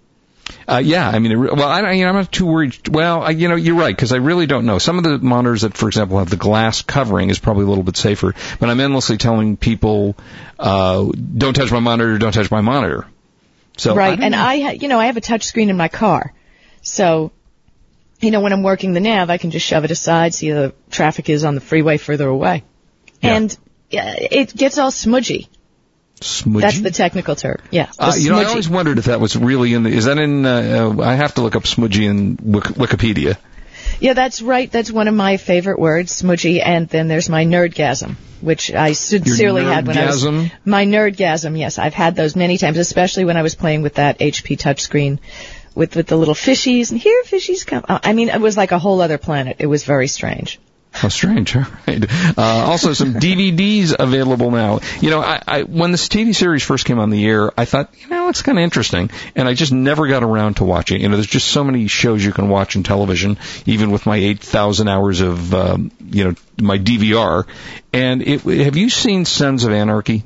Uh, 0.66 0.80
yeah, 0.84 1.08
I 1.08 1.18
mean, 1.18 1.32
it, 1.32 1.36
well, 1.36 1.68
I, 1.68 1.92
you 1.92 2.04
know, 2.04 2.10
I'm 2.10 2.14
not 2.16 2.32
too 2.32 2.46
worried. 2.46 2.88
Well, 2.88 3.22
I, 3.22 3.30
you 3.30 3.48
know, 3.48 3.54
you're 3.54 3.76
right 3.76 3.94
because 3.94 4.12
I 4.12 4.16
really 4.16 4.46
don't 4.46 4.66
know. 4.66 4.78
Some 4.78 4.98
of 4.98 5.04
the 5.04 5.18
monitors 5.18 5.62
that, 5.62 5.76
for 5.76 5.88
example, 5.88 6.18
have 6.18 6.30
the 6.30 6.36
glass 6.36 6.82
covering 6.82 7.30
is 7.30 7.38
probably 7.38 7.64
a 7.64 7.68
little 7.68 7.84
bit 7.84 7.96
safer. 7.96 8.34
But 8.58 8.68
I'm 8.68 8.80
endlessly 8.80 9.18
telling 9.18 9.56
people, 9.56 10.16
uh, 10.58 11.06
don't 11.36 11.54
touch 11.54 11.70
my 11.70 11.80
monitor, 11.80 12.18
don't 12.18 12.32
touch 12.32 12.50
my 12.50 12.60
monitor. 12.60 13.06
So 13.76 13.94
right. 13.94 14.10
don't 14.16 14.24
and 14.24 14.32
know. 14.32 14.42
I, 14.42 14.60
ha- 14.60 14.70
you 14.70 14.88
know, 14.88 14.98
I 14.98 15.06
have 15.06 15.16
a 15.16 15.22
touch 15.22 15.44
screen 15.44 15.70
in 15.70 15.76
my 15.76 15.88
car, 15.88 16.32
so 16.82 17.30
you 18.20 18.30
know 18.30 18.40
when 18.40 18.52
I'm 18.52 18.62
working 18.62 18.92
the 18.92 19.00
nav, 19.00 19.30
I 19.30 19.38
can 19.38 19.50
just 19.50 19.66
shove 19.66 19.84
it 19.84 19.90
aside, 19.90 20.34
see 20.34 20.50
the 20.50 20.74
traffic 20.90 21.28
is 21.28 21.44
on 21.44 21.54
the 21.54 21.60
freeway 21.60 21.96
further 21.98 22.28
away, 22.28 22.64
Yeah. 23.22 23.36
and 23.36 23.58
it 23.90 24.54
gets 24.54 24.78
all 24.78 24.90
smudgy. 24.90 25.48
smudgy. 26.20 26.60
That's 26.60 26.80
the 26.80 26.90
technical 26.90 27.36
term. 27.36 27.58
Yeah. 27.70 27.90
Uh, 27.98 28.12
you 28.18 28.30
know, 28.30 28.38
I 28.38 28.44
always 28.44 28.68
wondered 28.68 28.98
if 28.98 29.04
that 29.06 29.20
was 29.20 29.36
really 29.36 29.72
in 29.74 29.84
the. 29.84 29.90
Is 29.90 30.06
that 30.06 30.18
in? 30.18 30.44
Uh, 30.44 30.94
uh, 30.98 31.02
I 31.02 31.14
have 31.14 31.34
to 31.34 31.42
look 31.42 31.56
up 31.56 31.66
smudgy 31.66 32.06
in 32.06 32.36
Wik- 32.42 32.74
Wikipedia. 32.76 33.36
Yeah, 34.00 34.12
that's 34.12 34.42
right. 34.42 34.70
That's 34.70 34.90
one 34.92 35.08
of 35.08 35.14
my 35.14 35.38
favorite 35.38 35.78
words, 35.78 36.12
smudgy. 36.12 36.60
And 36.60 36.88
then 36.88 37.08
there's 37.08 37.28
my 37.28 37.44
nerdgasm, 37.44 38.16
which 38.40 38.72
I 38.72 38.92
sincerely 38.92 39.64
had 39.64 39.86
when 39.86 39.96
I 39.96 40.06
was 40.06 40.24
my 40.64 40.84
nerdgasm. 40.86 41.58
Yes, 41.58 41.78
I've 41.78 41.94
had 41.94 42.14
those 42.14 42.36
many 42.36 42.58
times, 42.58 42.76
especially 42.78 43.24
when 43.24 43.36
I 43.36 43.42
was 43.42 43.54
playing 43.54 43.82
with 43.82 43.94
that 43.94 44.18
HP 44.18 44.56
touchscreen 44.58 45.18
with 45.78 45.94
with 45.94 46.08
the 46.08 46.16
little 46.16 46.34
fishies. 46.34 46.90
And 46.90 47.00
here 47.00 47.22
fishies 47.22 47.64
come. 47.64 47.84
uh, 47.88 48.00
I 48.02 48.12
mean, 48.12 48.28
it 48.28 48.40
was 48.40 48.56
like 48.56 48.72
a 48.72 48.78
whole 48.78 49.00
other 49.00 49.16
planet. 49.16 49.56
It 49.60 49.66
was 49.66 49.84
very 49.84 50.08
strange. 50.08 50.58
How 50.90 51.08
strange, 51.08 51.54
all 51.54 51.62
right. 51.86 52.04
Uh, 52.36 52.42
also, 52.42 52.92
some 52.92 53.14
DVDs 53.26 53.94
available 53.96 54.50
now. 54.50 54.80
You 55.00 55.10
know, 55.10 55.20
I, 55.20 55.40
I 55.46 55.62
when 55.62 55.92
this 55.92 56.08
TV 56.08 56.34
series 56.34 56.64
first 56.64 56.84
came 56.84 56.98
on 56.98 57.10
the 57.10 57.24
air, 57.24 57.52
I 57.56 57.64
thought, 57.64 57.94
you 58.00 58.08
know, 58.08 58.28
it's 58.28 58.42
kind 58.42 58.58
of 58.58 58.64
interesting, 58.64 59.10
and 59.36 59.46
I 59.46 59.54
just 59.54 59.72
never 59.72 60.08
got 60.08 60.24
around 60.24 60.54
to 60.54 60.64
watching. 60.64 61.00
You 61.00 61.08
know, 61.08 61.16
there's 61.16 61.28
just 61.28 61.46
so 61.46 61.62
many 61.62 61.86
shows 61.86 62.24
you 62.24 62.32
can 62.32 62.48
watch 62.48 62.74
in 62.74 62.82
television, 62.82 63.38
even 63.64 63.92
with 63.92 64.04
my 64.04 64.16
8,000 64.16 64.88
hours 64.88 65.20
of, 65.20 65.54
um, 65.54 65.92
you 66.00 66.24
know, 66.24 66.34
my 66.60 66.78
DVR. 66.78 67.46
And 67.92 68.22
it, 68.22 68.40
have 68.40 68.76
you 68.76 68.90
seen 68.90 69.24
Sons 69.26 69.64
of 69.64 69.72
Anarchy? 69.72 70.24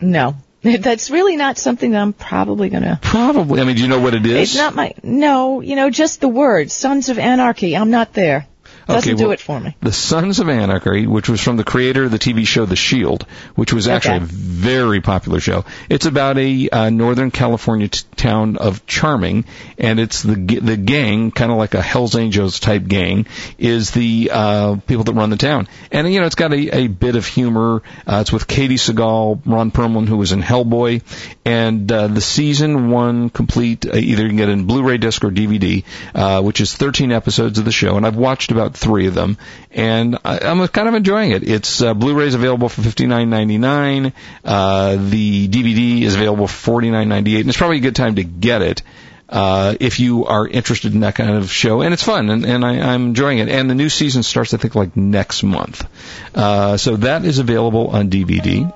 No. 0.00 0.36
That's 0.62 1.10
really 1.10 1.36
not 1.36 1.56
something 1.58 1.92
that 1.92 2.00
I'm 2.00 2.12
probably 2.12 2.68
gonna. 2.68 2.98
Probably. 3.00 3.60
I 3.60 3.64
mean, 3.64 3.76
do 3.76 3.82
you 3.82 3.88
know 3.88 4.00
what 4.00 4.14
it 4.14 4.26
is? 4.26 4.50
It's 4.50 4.56
not 4.56 4.74
my. 4.74 4.94
No, 5.02 5.60
you 5.60 5.76
know, 5.76 5.90
just 5.90 6.20
the 6.20 6.28
word 6.28 6.70
Sons 6.70 7.08
of 7.08 7.18
Anarchy. 7.18 7.76
I'm 7.76 7.90
not 7.90 8.12
there. 8.12 8.48
Doesn't 8.88 9.10
Okay, 9.12 9.16
do 9.18 9.24
well, 9.24 9.32
it 9.32 9.40
for 9.40 9.60
me. 9.60 9.76
The 9.80 9.92
Sons 9.92 10.40
of 10.40 10.48
Anarchy, 10.48 11.06
which 11.06 11.28
was 11.28 11.40
from 11.42 11.56
the 11.58 11.64
creator 11.64 12.04
of 12.04 12.10
the 12.10 12.18
TV 12.18 12.46
show 12.46 12.64
The 12.64 12.74
Shield, 12.74 13.26
which 13.54 13.70
was 13.72 13.86
actually 13.86 14.16
Okay. 14.16 14.24
a 14.24 14.28
very 14.28 15.00
popular 15.02 15.40
show. 15.40 15.66
It's 15.90 16.06
about 16.06 16.38
a 16.38 16.68
uh, 16.70 16.88
Northern 16.90 17.30
California 17.30 17.88
t- 17.88 18.00
town 18.16 18.56
of 18.56 18.86
Charming, 18.86 19.44
and 19.76 20.00
it's 20.00 20.22
the 20.22 20.34
the 20.36 20.76
gang, 20.78 21.30
kind 21.32 21.52
of 21.52 21.58
like 21.58 21.74
a 21.74 21.82
Hell's 21.82 22.16
Angels 22.16 22.60
type 22.60 22.86
gang, 22.86 23.26
is 23.58 23.90
the 23.90 24.30
uh, 24.32 24.76
people 24.86 25.04
that 25.04 25.12
run 25.12 25.28
the 25.30 25.36
town. 25.36 25.68
And 25.92 26.10
you 26.10 26.20
know, 26.20 26.26
it's 26.26 26.34
got 26.34 26.52
a, 26.54 26.76
a 26.84 26.86
bit 26.86 27.14
of 27.14 27.26
humor. 27.26 27.82
Uh, 28.06 28.18
it's 28.22 28.32
with 28.32 28.46
Katey 28.46 28.78
Sagal, 28.78 29.40
Ron 29.44 29.70
Perlman, 29.70 30.08
who 30.08 30.16
was 30.16 30.32
in 30.32 30.40
Hellboy, 30.40 31.02
and 31.44 31.92
uh, 31.92 32.06
the 32.08 32.22
season 32.22 32.90
one 32.90 33.28
complete. 33.28 33.84
Uh, 33.86 33.96
either 33.96 34.22
you 34.22 34.28
can 34.28 34.36
get 34.38 34.48
it 34.48 34.52
in 34.52 34.64
Blu-ray 34.64 34.96
disc 34.96 35.22
or 35.24 35.30
DVD, 35.30 35.84
uh, 36.14 36.40
which 36.42 36.60
is 36.62 36.74
13 36.74 37.12
episodes 37.12 37.58
of 37.58 37.66
the 37.66 37.72
show, 37.72 37.96
and 37.98 38.06
I've 38.06 38.16
watched 38.16 38.50
about 38.50 38.77
three 38.78 39.06
of 39.06 39.14
them, 39.14 39.38
and 39.70 40.18
I, 40.24 40.38
I'm 40.38 40.66
kind 40.68 40.88
of 40.88 40.94
enjoying 40.94 41.32
it. 41.32 41.48
It's 41.48 41.82
uh, 41.82 41.94
Blu-ray 41.94 42.26
is 42.26 42.34
available 42.34 42.68
for 42.68 42.82
59.99. 42.82 44.12
Uh, 44.44 44.96
the 44.96 45.48
DVD 45.48 46.02
is 46.02 46.14
available 46.14 46.46
for 46.46 46.80
49.98, 46.80 47.40
and 47.40 47.48
it's 47.48 47.58
probably 47.58 47.78
a 47.78 47.80
good 47.80 47.96
time 47.96 48.16
to 48.16 48.24
get 48.24 48.62
it. 48.62 48.82
Uh, 49.28 49.74
if 49.78 50.00
you 50.00 50.24
are 50.24 50.48
interested 50.48 50.94
in 50.94 51.00
that 51.00 51.14
kind 51.14 51.30
of 51.30 51.50
show, 51.50 51.82
and 51.82 51.92
it's 51.92 52.02
fun, 52.02 52.30
and, 52.30 52.46
and 52.46 52.64
I, 52.64 52.78
I'm 52.94 53.08
enjoying 53.08 53.38
it. 53.38 53.50
And 53.50 53.68
the 53.68 53.74
new 53.74 53.90
season 53.90 54.22
starts, 54.22 54.54
I 54.54 54.56
think, 54.56 54.74
like 54.74 54.96
next 54.96 55.42
month. 55.42 55.86
Uh, 56.34 56.78
so 56.78 56.96
that 56.96 57.26
is 57.26 57.38
available 57.38 57.88
on 57.88 58.08
DVD. 58.08 58.72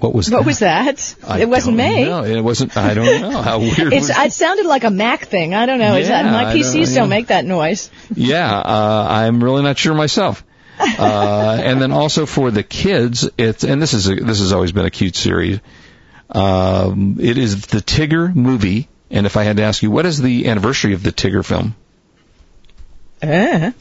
What 0.00 0.14
was 0.14 0.30
What 0.30 0.38
that? 0.40 0.46
was 0.46 0.58
that? 0.60 1.14
I 1.26 1.40
it 1.42 1.48
wasn't 1.48 1.76
me. 1.76 2.04
know. 2.04 2.24
It 2.24 2.40
wasn't. 2.40 2.76
I 2.76 2.94
don't 2.94 3.20
know 3.20 3.42
how 3.42 3.58
weird. 3.60 3.92
It's, 3.92 4.08
was 4.08 4.10
it 4.10 4.32
sounded 4.32 4.66
like 4.66 4.84
a 4.84 4.90
Mac 4.90 5.26
thing. 5.26 5.54
I 5.54 5.66
don't 5.66 5.78
know. 5.78 5.94
Is 5.96 6.08
that 6.08 6.24
my 6.24 6.54
PCs 6.54 6.86
don't- 6.86 6.94
don't, 6.94 7.08
make 7.10 7.26
that 7.28 7.44
noise? 7.44 7.90
Yeah, 8.14 8.50
uh, 8.58 9.06
I'm 9.10 9.44
really 9.44 9.62
not 9.62 9.78
sure 9.78 9.94
myself. 9.94 10.44
Uh, 10.98 11.60
and 11.62 11.80
then 11.82 11.92
also 11.92 12.24
for 12.24 12.50
the 12.50 12.62
kids, 12.62 13.28
it's 13.36 13.64
and 13.64 13.82
this 13.82 13.92
is 13.92 14.08
a, 14.08 14.14
this 14.14 14.38
has 14.40 14.54
always 14.54 14.72
been 14.72 14.86
a 14.86 14.90
cute 14.90 15.14
series. 15.14 15.60
Um, 16.30 17.18
it 17.20 17.36
is 17.36 17.66
the 17.66 17.80
Tigger 17.82 18.34
movie, 18.34 18.88
and 19.10 19.26
if 19.26 19.36
I 19.36 19.44
had 19.44 19.58
to 19.58 19.62
ask 19.64 19.82
you, 19.82 19.90
what 19.90 20.06
is 20.06 20.22
the 20.22 20.48
anniversary 20.48 20.94
of 20.94 21.02
the 21.02 21.12
Tigger 21.12 21.44
film? 21.44 21.74
Uh, 23.22 23.72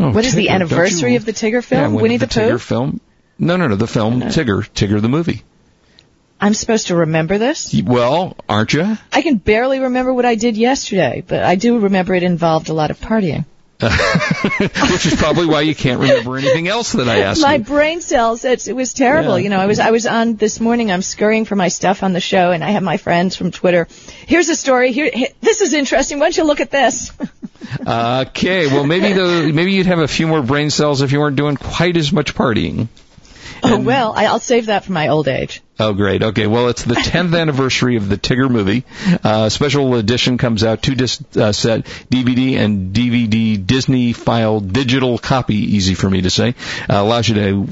Oh, 0.00 0.10
what 0.12 0.24
is 0.24 0.34
the 0.34 0.46
Tigger, 0.46 0.50
anniversary 0.50 1.16
of 1.16 1.24
the 1.24 1.32
Tigger 1.32 1.62
film? 1.62 1.92
when 1.94 2.02
Winnie 2.02 2.16
the, 2.16 2.26
the, 2.26 2.34
Pooh? 2.34 2.40
Tigger 2.40 2.60
film. 2.60 3.00
No, 3.38 3.56
no, 3.56 3.68
no, 3.68 3.76
the 3.76 3.86
film 3.86 4.20
Tigger, 4.20 4.68
Tigger 4.74 5.00
the 5.00 5.08
movie. 5.08 5.42
I'm 6.40 6.54
supposed 6.54 6.86
to 6.88 6.96
remember 6.96 7.38
this? 7.38 7.74
Well, 7.84 8.36
aren't 8.48 8.72
you? 8.72 8.96
I 9.12 9.22
can 9.22 9.36
barely 9.36 9.80
remember 9.80 10.12
what 10.14 10.24
I 10.24 10.36
did 10.36 10.56
yesterday, 10.56 11.22
but 11.26 11.42
I 11.42 11.56
do 11.56 11.78
remember 11.80 12.14
it 12.14 12.22
involved 12.22 12.68
a 12.68 12.74
lot 12.74 12.90
of 12.92 13.00
partying. 13.00 13.44
Which 13.80 15.06
is 15.06 15.14
probably 15.16 15.46
why 15.46 15.60
you 15.60 15.72
can't 15.74 16.00
remember 16.00 16.36
anything 16.36 16.66
else 16.66 16.92
that 16.94 17.08
I 17.08 17.18
asked 17.28 17.40
my 17.42 17.54
you. 17.54 17.62
brain 17.64 18.00
cells, 18.00 18.44
it 18.44 18.74
was 18.74 18.92
terrible 18.92 19.38
Yeah. 19.38 19.44
you 19.44 19.50
know 19.50 19.58
i 19.60 19.66
was 19.66 19.78
i 19.78 19.92
was 19.92 20.04
on 20.04 20.34
this 20.34 20.58
morning 20.58 20.90
i'm 20.90 21.00
scurrying 21.00 21.44
for 21.44 21.54
my 21.54 21.68
stuff 21.68 22.02
on 22.02 22.12
the 22.12 22.18
show 22.20 22.50
and 22.50 22.64
i 22.64 22.70
have 22.70 22.82
my 22.82 22.96
friends 22.96 23.36
from 23.36 23.52
twitter 23.52 23.86
here's 24.26 24.48
a 24.48 24.56
story 24.56 24.90
here, 24.90 25.08
he- 25.14 25.28
this 25.40 25.60
is 25.60 25.74
interesting 25.74 26.18
why 26.18 26.24
don't 26.26 26.36
you 26.36 26.42
look 26.42 26.58
at 26.58 26.72
this 26.72 27.12
Okay, 27.86 28.66
well 28.66 28.84
maybe 28.84 29.12
the 29.12 29.52
maybe 29.54 29.72
you'd 29.74 29.86
have 29.86 30.00
a 30.00 30.08
few 30.08 30.26
more 30.26 30.42
brain 30.42 30.70
cells 30.70 31.00
if 31.02 31.12
you 31.12 31.20
weren't 31.20 31.36
doing 31.36 31.56
quite 31.56 31.96
as 31.96 32.12
much 32.12 32.34
partying. 32.34 32.88
Oh 33.62 33.80
well 33.80 34.12
I, 34.14 34.26
i'll 34.26 34.40
save 34.40 34.66
that 34.66 34.84
for 34.84 34.92
my 34.92 35.08
old 35.08 35.28
age 35.28 35.62
Oh, 35.80 35.92
great. 35.92 36.24
Okay, 36.24 36.48
well, 36.48 36.68
it's 36.70 36.82
the 36.82 36.96
10th 36.96 37.38
anniversary 37.40 37.94
of 37.94 38.08
the 38.08 38.16
Tigger 38.16 38.50
movie. 38.50 38.84
Uh, 39.22 39.48
special 39.48 39.94
edition 39.94 40.36
comes 40.36 40.64
out, 40.64 40.82
two 40.82 40.96
disc 40.96 41.22
uh, 41.36 41.52
set, 41.52 41.84
DVD 41.84 42.56
and 42.56 42.92
DVD 42.92 43.64
Disney 43.64 44.12
file 44.12 44.58
digital 44.58 45.18
copy, 45.18 45.54
easy 45.54 45.94
for 45.94 46.10
me 46.10 46.22
to 46.22 46.30
say, 46.30 46.56
uh, 46.90 46.94
allows 46.94 47.28
you 47.28 47.36
to 47.36 47.68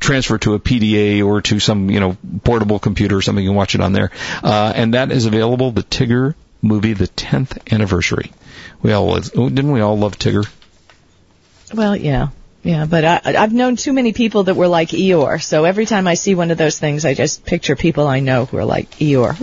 transfer 0.00 0.36
to 0.36 0.52
a 0.52 0.60
PDA 0.60 1.24
or 1.24 1.40
to 1.40 1.58
some, 1.58 1.88
you 1.88 1.98
know, 1.98 2.18
portable 2.44 2.78
computer 2.78 3.16
or 3.16 3.22
something, 3.22 3.42
you 3.42 3.48
can 3.48 3.56
watch 3.56 3.74
it 3.74 3.80
on 3.80 3.94
there. 3.94 4.10
Uh, 4.42 4.72
and 4.76 4.92
that 4.92 5.10
is 5.10 5.24
available, 5.24 5.70
the 5.70 5.82
Tigger 5.82 6.34
movie, 6.60 6.92
the 6.92 7.08
10th 7.08 7.72
anniversary. 7.72 8.32
We 8.82 8.92
all, 8.92 9.18
didn't 9.18 9.72
we 9.72 9.80
all 9.80 9.98
love 9.98 10.18
Tigger? 10.18 10.46
well 11.74 11.96
yeah 11.96 12.28
yeah 12.66 12.84
but 12.84 13.04
I, 13.04 13.20
i've 13.24 13.52
known 13.52 13.76
too 13.76 13.92
many 13.92 14.12
people 14.12 14.44
that 14.44 14.54
were 14.54 14.68
like 14.68 14.90
eeyore 14.90 15.42
so 15.42 15.64
every 15.64 15.86
time 15.86 16.06
i 16.06 16.14
see 16.14 16.34
one 16.34 16.50
of 16.50 16.58
those 16.58 16.78
things 16.78 17.04
i 17.04 17.14
just 17.14 17.44
picture 17.44 17.76
people 17.76 18.06
i 18.06 18.20
know 18.20 18.44
who 18.44 18.58
are 18.58 18.64
like 18.64 18.90
eeyore 18.98 19.36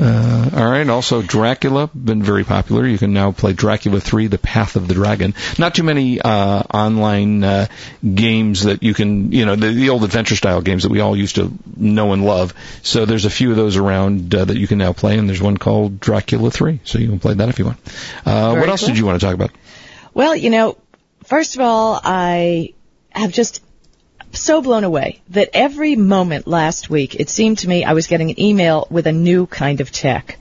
Uh, 0.00 0.50
all 0.56 0.70
right. 0.70 0.88
Also, 0.88 1.22
Dracula 1.22 1.88
been 1.94 2.22
very 2.22 2.44
popular. 2.44 2.86
You 2.86 2.98
can 2.98 3.12
now 3.12 3.32
play 3.32 3.52
Dracula 3.52 4.00
3: 4.00 4.26
The 4.26 4.38
Path 4.38 4.76
of 4.76 4.88
the 4.88 4.94
Dragon. 4.94 5.34
Not 5.58 5.74
too 5.74 5.82
many 5.82 6.20
uh, 6.20 6.62
online 6.72 7.44
uh, 7.44 7.66
games 8.02 8.64
that 8.64 8.82
you 8.82 8.94
can, 8.94 9.32
you 9.32 9.46
know, 9.46 9.56
the, 9.56 9.68
the 9.68 9.90
old 9.90 10.04
adventure 10.04 10.36
style 10.36 10.60
games 10.60 10.82
that 10.84 10.90
we 10.90 11.00
all 11.00 11.16
used 11.16 11.36
to 11.36 11.52
know 11.76 12.12
and 12.12 12.24
love. 12.24 12.54
So 12.82 13.06
there's 13.06 13.24
a 13.24 13.30
few 13.30 13.50
of 13.50 13.56
those 13.56 13.76
around 13.76 14.34
uh, 14.34 14.44
that 14.44 14.56
you 14.56 14.66
can 14.66 14.78
now 14.78 14.92
play, 14.92 15.18
and 15.18 15.28
there's 15.28 15.42
one 15.42 15.56
called 15.56 16.00
Dracula 16.00 16.50
3. 16.50 16.80
So 16.84 16.98
you 16.98 17.08
can 17.08 17.18
play 17.18 17.34
that 17.34 17.48
if 17.48 17.58
you 17.58 17.66
want. 17.66 17.78
Uh, 18.24 18.56
what 18.56 18.68
else 18.68 18.80
cool. 18.80 18.88
did 18.88 18.98
you 18.98 19.06
want 19.06 19.20
to 19.20 19.26
talk 19.26 19.34
about? 19.34 19.50
Well, 20.14 20.34
you 20.34 20.50
know, 20.50 20.76
first 21.30 21.54
of 21.54 21.62
all, 21.62 21.98
I 22.02 22.74
have 23.10 23.32
just 23.32 23.62
so 24.32 24.60
blown 24.60 24.84
away 24.84 25.22
that 25.30 25.50
every 25.54 25.96
moment 25.96 26.46
last 26.46 26.90
week, 26.90 27.14
it 27.14 27.30
seemed 27.30 27.58
to 27.58 27.68
me 27.68 27.84
I 27.84 27.94
was 27.94 28.08
getting 28.08 28.30
an 28.30 28.40
email 28.40 28.86
with 28.90 29.06
a 29.06 29.12
new 29.12 29.46
kind 29.46 29.80
of 29.80 29.90
tech. 29.90 30.38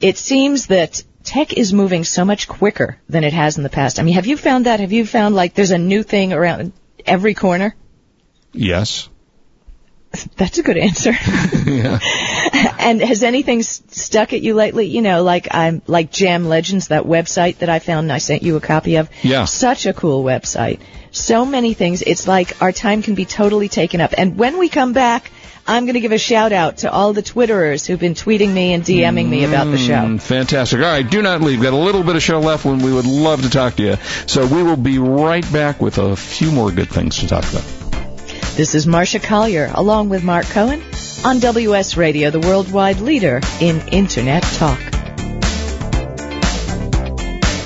It 0.00 0.18
seems 0.18 0.66
that 0.66 1.02
tech 1.24 1.52
is 1.54 1.72
moving 1.72 2.04
so 2.04 2.24
much 2.24 2.48
quicker 2.48 2.98
than 3.08 3.24
it 3.24 3.32
has 3.32 3.56
in 3.56 3.62
the 3.62 3.70
past. 3.70 3.98
I 3.98 4.02
mean, 4.02 4.14
have 4.14 4.26
you 4.26 4.36
found 4.36 4.66
that? 4.66 4.80
Have 4.80 4.92
you 4.92 5.06
found 5.06 5.34
like 5.34 5.54
there's 5.54 5.70
a 5.70 5.78
new 5.78 6.02
thing 6.02 6.32
around 6.32 6.72
every 7.06 7.34
corner? 7.34 7.74
Yes. 8.52 9.08
That's 10.36 10.58
a 10.58 10.62
good 10.62 10.76
answer. 10.76 11.10
yeah. 11.66 11.98
and 12.78 13.00
has 13.00 13.22
anything 13.22 13.60
s- 13.60 13.82
stuck 13.88 14.32
at 14.32 14.40
you 14.42 14.54
lately? 14.54 14.86
You 14.86 15.02
know, 15.02 15.22
like 15.22 15.48
I'm 15.50 15.82
like 15.86 16.10
Jam 16.10 16.46
Legends, 16.48 16.88
that 16.88 17.04
website 17.04 17.58
that 17.58 17.68
I 17.68 17.78
found 17.78 18.04
and 18.04 18.12
I 18.12 18.18
sent 18.18 18.42
you 18.42 18.56
a 18.56 18.60
copy 18.60 18.96
of. 18.96 19.08
Yeah. 19.22 19.44
Such 19.44 19.86
a 19.86 19.92
cool 19.92 20.22
website. 20.22 20.80
So 21.10 21.44
many 21.44 21.74
things. 21.74 22.02
It's 22.02 22.26
like 22.26 22.60
our 22.62 22.72
time 22.72 23.02
can 23.02 23.14
be 23.14 23.24
totally 23.24 23.68
taken 23.68 24.00
up. 24.00 24.14
And 24.16 24.38
when 24.38 24.58
we 24.58 24.68
come 24.68 24.92
back, 24.92 25.30
I'm 25.66 25.84
going 25.84 25.94
to 25.94 26.00
give 26.00 26.12
a 26.12 26.18
shout 26.18 26.52
out 26.52 26.78
to 26.78 26.90
all 26.90 27.12
the 27.12 27.22
Twitterers 27.22 27.86
who've 27.86 28.00
been 28.00 28.14
tweeting 28.14 28.52
me 28.52 28.72
and 28.72 28.82
DMing 28.82 29.28
me 29.28 29.44
about 29.44 29.70
the 29.70 29.78
show. 29.78 29.94
Mm, 29.94 30.20
fantastic. 30.20 30.80
All 30.80 30.86
right, 30.86 31.08
do 31.08 31.22
not 31.22 31.40
leave. 31.40 31.62
Got 31.62 31.72
a 31.72 31.76
little 31.76 32.02
bit 32.02 32.16
of 32.16 32.22
show 32.22 32.40
left 32.40 32.64
when 32.64 32.80
we 32.80 32.92
would 32.92 33.06
love 33.06 33.42
to 33.42 33.50
talk 33.50 33.76
to 33.76 33.82
you. 33.82 33.96
So 34.26 34.44
we 34.46 34.62
will 34.62 34.76
be 34.76 34.98
right 34.98 35.50
back 35.52 35.80
with 35.80 35.98
a 35.98 36.16
few 36.16 36.50
more 36.50 36.72
good 36.72 36.88
things 36.88 37.18
to 37.18 37.28
talk 37.28 37.44
about. 37.48 37.81
This 38.54 38.74
is 38.74 38.86
Marcia 38.86 39.18
Collier 39.18 39.72
along 39.74 40.10
with 40.10 40.22
Mark 40.22 40.44
Cohen 40.44 40.82
on 41.24 41.38
WS 41.38 41.96
Radio, 41.96 42.30
the 42.30 42.38
worldwide 42.38 43.00
leader 43.00 43.40
in 43.60 43.80
Internet 43.88 44.42
talk. 44.42 44.78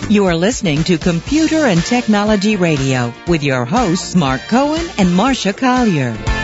You 0.08 0.26
are 0.26 0.36
listening 0.36 0.84
to 0.84 0.96
Computer 0.96 1.66
and 1.66 1.82
Technology 1.82 2.54
Radio 2.54 3.12
with 3.26 3.42
your 3.42 3.64
hosts 3.64 4.14
Mark 4.14 4.42
Cohen 4.42 4.86
and 4.96 5.12
Marcia 5.12 5.52
Collier. 5.52 6.35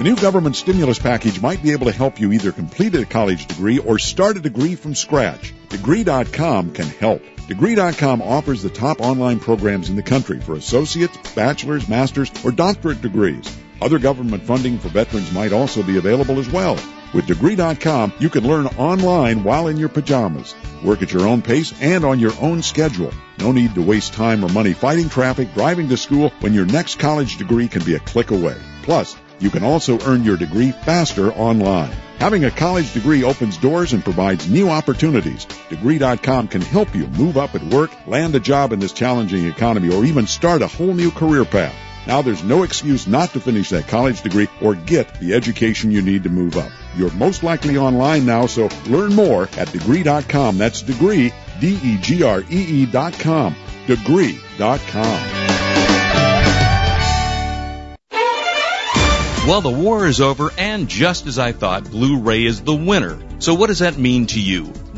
The 0.00 0.04
new 0.04 0.16
government 0.16 0.56
stimulus 0.56 0.98
package 0.98 1.42
might 1.42 1.62
be 1.62 1.72
able 1.72 1.84
to 1.84 1.92
help 1.92 2.18
you 2.18 2.32
either 2.32 2.52
complete 2.52 2.94
a 2.94 3.04
college 3.04 3.44
degree 3.44 3.78
or 3.80 3.98
start 3.98 4.38
a 4.38 4.40
degree 4.40 4.74
from 4.74 4.94
scratch. 4.94 5.52
Degree.com 5.68 6.72
can 6.72 6.86
help. 6.86 7.22
Degree.com 7.48 8.22
offers 8.22 8.62
the 8.62 8.70
top 8.70 9.02
online 9.02 9.40
programs 9.40 9.90
in 9.90 9.96
the 9.96 10.02
country 10.02 10.40
for 10.40 10.54
associates, 10.54 11.18
bachelor's, 11.34 11.86
master's, 11.86 12.32
or 12.42 12.50
doctorate 12.50 13.02
degrees. 13.02 13.44
Other 13.82 13.98
government 13.98 14.44
funding 14.44 14.78
for 14.78 14.88
veterans 14.88 15.34
might 15.34 15.52
also 15.52 15.82
be 15.82 15.98
available 15.98 16.38
as 16.38 16.48
well. 16.48 16.78
With 17.12 17.26
Degree.com, 17.26 18.14
you 18.20 18.30
can 18.30 18.48
learn 18.48 18.68
online 18.78 19.44
while 19.44 19.66
in 19.66 19.76
your 19.76 19.90
pajamas. 19.90 20.54
Work 20.82 21.02
at 21.02 21.12
your 21.12 21.28
own 21.28 21.42
pace 21.42 21.74
and 21.82 22.06
on 22.06 22.20
your 22.20 22.32
own 22.40 22.62
schedule. 22.62 23.12
No 23.38 23.52
need 23.52 23.74
to 23.74 23.82
waste 23.82 24.14
time 24.14 24.42
or 24.46 24.48
money 24.48 24.72
fighting 24.72 25.10
traffic, 25.10 25.52
driving 25.52 25.90
to 25.90 25.98
school 25.98 26.30
when 26.40 26.54
your 26.54 26.64
next 26.64 26.98
college 26.98 27.36
degree 27.36 27.68
can 27.68 27.84
be 27.84 27.96
a 27.96 28.00
click 28.00 28.30
away. 28.30 28.56
Plus, 28.82 29.14
you 29.40 29.50
can 29.50 29.64
also 29.64 29.98
earn 30.02 30.22
your 30.22 30.36
degree 30.36 30.72
faster 30.72 31.32
online. 31.32 31.92
Having 32.18 32.44
a 32.44 32.50
college 32.50 32.92
degree 32.92 33.24
opens 33.24 33.56
doors 33.56 33.94
and 33.94 34.04
provides 34.04 34.48
new 34.48 34.68
opportunities. 34.68 35.46
Degree.com 35.70 36.48
can 36.48 36.60
help 36.60 36.94
you 36.94 37.06
move 37.08 37.38
up 37.38 37.54
at 37.54 37.64
work, 37.64 37.90
land 38.06 38.34
a 38.34 38.40
job 38.40 38.72
in 38.72 38.78
this 38.78 38.92
challenging 38.92 39.46
economy, 39.46 39.92
or 39.92 40.04
even 40.04 40.26
start 40.26 40.60
a 40.60 40.66
whole 40.66 40.92
new 40.92 41.10
career 41.10 41.46
path. 41.46 41.74
Now 42.06 42.22
there's 42.22 42.44
no 42.44 42.62
excuse 42.62 43.06
not 43.06 43.30
to 43.30 43.40
finish 43.40 43.70
that 43.70 43.88
college 43.88 44.22
degree 44.22 44.48
or 44.60 44.74
get 44.74 45.14
the 45.20 45.34
education 45.34 45.90
you 45.90 46.02
need 46.02 46.24
to 46.24 46.28
move 46.28 46.56
up. 46.56 46.70
You're 46.96 47.12
most 47.12 47.42
likely 47.42 47.78
online 47.78 48.26
now, 48.26 48.46
so 48.46 48.68
learn 48.86 49.14
more 49.14 49.48
at 49.56 49.72
degree.com. 49.72 50.58
That's 50.58 50.82
degree, 50.82 51.32
D-E-G-R-E-E 51.60 52.86
dot 52.86 53.12
com. 53.14 53.54
Degree.com. 53.86 55.39
Well, 59.50 59.62
the 59.62 59.68
war 59.68 60.06
is 60.06 60.20
over, 60.20 60.52
and 60.56 60.86
just 60.88 61.26
as 61.26 61.36
I 61.36 61.50
thought, 61.50 61.90
Blu-ray 61.90 62.44
is 62.44 62.60
the 62.60 62.72
winner. 62.72 63.18
So 63.40 63.52
what 63.52 63.66
does 63.66 63.80
that 63.80 63.98
mean 63.98 64.26
to 64.26 64.40
you? 64.40 64.72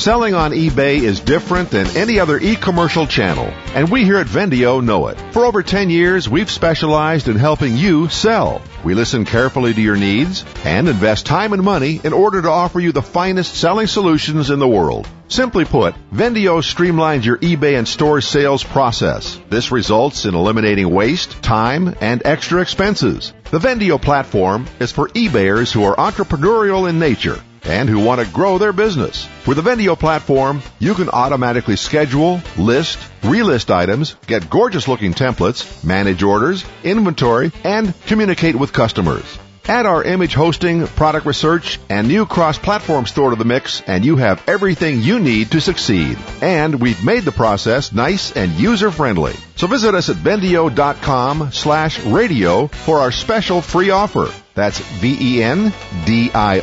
Selling 0.00 0.32
on 0.32 0.52
eBay 0.52 1.02
is 1.02 1.20
different 1.20 1.68
than 1.68 1.86
any 1.94 2.18
other 2.18 2.38
e-commercial 2.38 3.06
channel, 3.06 3.44
and 3.74 3.90
we 3.90 4.02
here 4.02 4.16
at 4.16 4.28
Vendio 4.28 4.82
know 4.82 5.08
it. 5.08 5.20
For 5.34 5.44
over 5.44 5.62
10 5.62 5.90
years, 5.90 6.26
we've 6.26 6.50
specialized 6.50 7.28
in 7.28 7.36
helping 7.36 7.76
you 7.76 8.08
sell. 8.08 8.62
We 8.82 8.94
listen 8.94 9.26
carefully 9.26 9.74
to 9.74 9.80
your 9.82 9.98
needs 9.98 10.46
and 10.64 10.88
invest 10.88 11.26
time 11.26 11.52
and 11.52 11.62
money 11.62 12.00
in 12.02 12.14
order 12.14 12.40
to 12.40 12.48
offer 12.48 12.80
you 12.80 12.92
the 12.92 13.02
finest 13.02 13.54
selling 13.54 13.86
solutions 13.86 14.48
in 14.48 14.58
the 14.58 14.66
world. 14.66 15.06
Simply 15.28 15.66
put, 15.66 15.94
Vendio 16.10 16.62
streamlines 16.62 17.26
your 17.26 17.36
eBay 17.36 17.76
and 17.76 17.86
store 17.86 18.22
sales 18.22 18.64
process. 18.64 19.38
This 19.50 19.70
results 19.70 20.24
in 20.24 20.34
eliminating 20.34 20.88
waste, 20.88 21.42
time, 21.42 21.94
and 22.00 22.22
extra 22.24 22.62
expenses. 22.62 23.34
The 23.50 23.58
Vendio 23.58 24.00
platform 24.00 24.64
is 24.78 24.92
for 24.92 25.08
eBayers 25.08 25.70
who 25.70 25.84
are 25.84 25.96
entrepreneurial 25.96 26.88
in 26.88 26.98
nature 26.98 27.38
and 27.64 27.88
who 27.88 27.98
want 27.98 28.20
to 28.20 28.32
grow 28.32 28.58
their 28.58 28.72
business. 28.72 29.28
With 29.46 29.56
the 29.56 29.62
Vendio 29.62 29.98
platform, 29.98 30.62
you 30.78 30.94
can 30.94 31.08
automatically 31.08 31.76
schedule, 31.76 32.40
list, 32.56 32.98
relist 33.22 33.70
items, 33.70 34.14
get 34.26 34.50
gorgeous 34.50 34.88
looking 34.88 35.14
templates, 35.14 35.84
manage 35.84 36.22
orders, 36.22 36.64
inventory, 36.84 37.52
and 37.64 37.94
communicate 38.06 38.56
with 38.56 38.72
customers. 38.72 39.24
Add 39.66 39.86
our 39.86 40.02
image 40.02 40.34
hosting, 40.34 40.86
product 40.86 41.26
research, 41.26 41.78
and 41.88 42.08
new 42.08 42.26
cross-platform 42.26 43.06
store 43.06 43.30
to 43.30 43.36
the 43.36 43.44
mix, 43.44 43.80
and 43.82 44.04
you 44.04 44.16
have 44.16 44.42
everything 44.48 45.00
you 45.00 45.20
need 45.20 45.52
to 45.52 45.60
succeed. 45.60 46.18
And 46.42 46.80
we've 46.80 47.04
made 47.04 47.22
the 47.22 47.30
process 47.30 47.92
nice 47.92 48.32
and 48.32 48.50
user-friendly. 48.52 49.34
So 49.56 49.68
visit 49.68 49.94
us 49.94 50.08
at 50.08 50.16
vendio.com 50.16 51.52
slash 51.52 52.04
radio 52.04 52.66
for 52.66 52.98
our 52.98 53.12
special 53.12 53.60
free 53.60 53.90
offer. 53.90 54.32
That's 54.60 54.78
V-E-N-D-I-O 54.78 56.60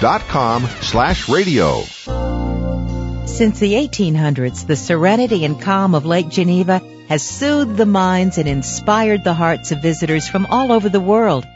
dot 0.00 0.20
com 0.28 0.68
slash 0.82 1.30
radio. 1.30 1.82
Since 3.24 3.58
the 3.58 3.72
1800s, 3.72 4.66
the 4.66 4.76
serenity 4.76 5.46
and 5.46 5.58
calm 5.58 5.94
of 5.94 6.04
Lake 6.04 6.28
Geneva 6.28 6.82
has 7.08 7.22
soothed 7.22 7.78
the 7.78 7.86
minds 7.86 8.36
and 8.36 8.46
inspired 8.46 9.24
the 9.24 9.32
hearts 9.32 9.72
of 9.72 9.80
visitors 9.80 10.28
from 10.28 10.44
all 10.44 10.72
over 10.72 10.90
the 10.90 11.00
world. 11.00 11.46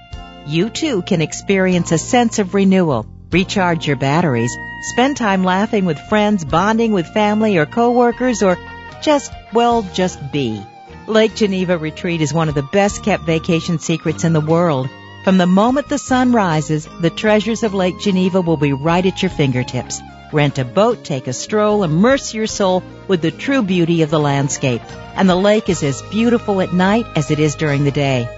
You 0.46 0.70
too 0.70 1.02
can 1.02 1.20
experience 1.20 1.92
a 1.92 1.98
sense 1.98 2.38
of 2.38 2.54
renewal, 2.54 3.04
recharge 3.30 3.86
your 3.86 3.96
batteries, 3.96 4.56
spend 4.94 5.18
time 5.18 5.44
laughing 5.44 5.84
with 5.84 5.98
friends, 6.08 6.42
bonding 6.42 6.92
with 6.92 7.06
family 7.06 7.58
or 7.58 7.66
coworkers, 7.66 8.42
or 8.42 8.56
just, 9.02 9.30
well, 9.52 9.82
just 9.92 10.32
be. 10.32 10.64
Lake 11.06 11.34
Geneva 11.34 11.76
Retreat 11.76 12.22
is 12.22 12.32
one 12.32 12.48
of 12.48 12.54
the 12.54 12.62
best 12.62 13.04
kept 13.04 13.24
vacation 13.24 13.78
secrets 13.78 14.24
in 14.24 14.32
the 14.32 14.40
world. 14.40 14.88
From 15.24 15.38
the 15.38 15.46
moment 15.46 15.88
the 15.88 15.98
sun 15.98 16.32
rises, 16.32 16.88
the 17.00 17.10
treasures 17.10 17.62
of 17.62 17.74
Lake 17.74 18.00
Geneva 18.00 18.40
will 18.40 18.56
be 18.56 18.72
right 18.72 19.06
at 19.06 19.22
your 19.22 19.30
fingertips. 19.30 20.02
Rent 20.32 20.58
a 20.58 20.64
boat, 20.64 21.04
take 21.04 21.28
a 21.28 21.32
stroll, 21.32 21.84
immerse 21.84 22.34
your 22.34 22.48
soul 22.48 22.82
with 23.06 23.22
the 23.22 23.30
true 23.30 23.62
beauty 23.62 24.02
of 24.02 24.10
the 24.10 24.18
landscape. 24.18 24.82
And 25.14 25.30
the 25.30 25.36
lake 25.36 25.68
is 25.68 25.84
as 25.84 26.02
beautiful 26.10 26.60
at 26.60 26.72
night 26.72 27.06
as 27.14 27.30
it 27.30 27.38
is 27.38 27.54
during 27.54 27.84
the 27.84 27.92
day. 27.92 28.28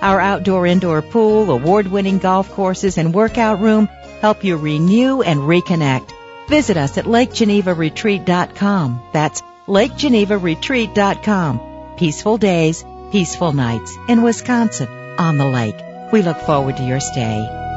Our 0.00 0.18
outdoor 0.18 0.66
indoor 0.66 1.02
pool, 1.02 1.50
award-winning 1.50 2.20
golf 2.20 2.50
courses, 2.52 2.96
and 2.96 3.12
workout 3.12 3.60
room 3.60 3.90
help 4.22 4.42
you 4.42 4.56
renew 4.56 5.20
and 5.20 5.40
reconnect. 5.40 6.10
Visit 6.48 6.78
us 6.78 6.96
at 6.96 7.04
LakeGenevaRetreat.com. 7.04 9.02
That's 9.12 9.42
LakeGenevaRetreat.com. 9.66 11.96
Peaceful 11.98 12.38
days, 12.38 12.82
peaceful 13.12 13.52
nights 13.52 13.94
in 14.08 14.22
Wisconsin 14.22 14.88
on 15.18 15.36
the 15.36 15.46
lake. 15.46 15.89
We 16.12 16.22
look 16.22 16.40
forward 16.40 16.76
to 16.78 16.82
your 16.82 16.98
stay. 16.98 17.69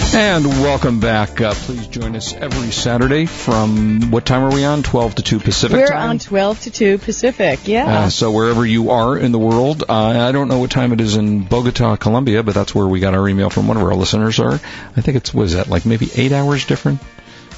And 0.13 0.45
welcome 0.45 0.99
back. 0.99 1.39
Uh, 1.39 1.53
please 1.53 1.87
join 1.87 2.17
us 2.17 2.33
every 2.33 2.71
Saturday 2.71 3.25
from 3.25 4.11
what 4.11 4.25
time 4.25 4.43
are 4.43 4.53
we 4.53 4.65
on? 4.65 4.83
12 4.83 5.15
to 5.15 5.21
2 5.21 5.39
Pacific 5.39 5.77
We're 5.77 5.87
time? 5.87 6.09
on 6.09 6.19
12 6.19 6.61
to 6.63 6.71
2 6.71 6.97
Pacific, 6.97 7.65
yeah. 7.65 7.85
Uh, 7.85 8.09
so 8.09 8.29
wherever 8.31 8.65
you 8.65 8.91
are 8.91 9.17
in 9.17 9.31
the 9.31 9.39
world, 9.39 9.85
uh, 9.87 9.93
I 9.93 10.33
don't 10.33 10.49
know 10.49 10.59
what 10.59 10.69
time 10.69 10.91
it 10.91 10.99
is 10.99 11.15
in 11.15 11.45
Bogota, 11.45 11.95
Colombia, 11.95 12.43
but 12.43 12.53
that's 12.53 12.75
where 12.75 12.85
we 12.85 12.99
got 12.99 13.13
our 13.13 13.25
email 13.29 13.49
from 13.49 13.69
one 13.69 13.77
of 13.77 13.83
our 13.83 13.95
listeners. 13.95 14.41
Are 14.41 14.55
I 14.55 15.01
think 15.01 15.15
it's 15.15 15.33
was 15.33 15.53
that 15.53 15.69
like 15.69 15.85
maybe 15.85 16.09
eight 16.13 16.33
hours 16.33 16.65
different, 16.65 16.99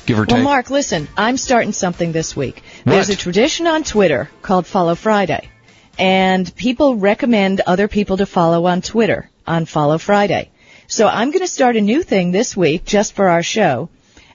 give 0.05 0.19
or 0.19 0.27
take. 0.27 0.35
well. 0.35 0.43
Mark, 0.43 0.69
listen, 0.69 1.07
I'm 1.17 1.37
starting 1.37 1.71
something 1.71 2.11
this 2.11 2.35
week. 2.35 2.61
There's 2.85 3.09
a 3.09 3.15
tradition 3.15 3.65
on 3.65 3.83
Twitter 3.83 4.29
called 4.43 4.67
Follow 4.67 4.93
Friday. 4.93 5.49
And 5.97 6.55
people 6.55 6.97
recommend 6.97 7.61
other 7.61 7.87
people 7.87 8.17
to 8.17 8.27
follow 8.27 8.65
on 8.65 8.83
Twitter 8.83 9.29
on 9.45 9.65
Follow 9.65 9.97
Friday. 9.97 10.49
So 10.93 11.07
I'm 11.07 11.31
going 11.31 11.39
to 11.39 11.47
start 11.47 11.75
a 11.75 11.81
new 11.81 12.03
thing 12.03 12.29
this 12.29 12.55
week 12.55 12.85
just 12.85 13.13
for 13.13 13.27
our 13.27 13.41
show, 13.41 13.89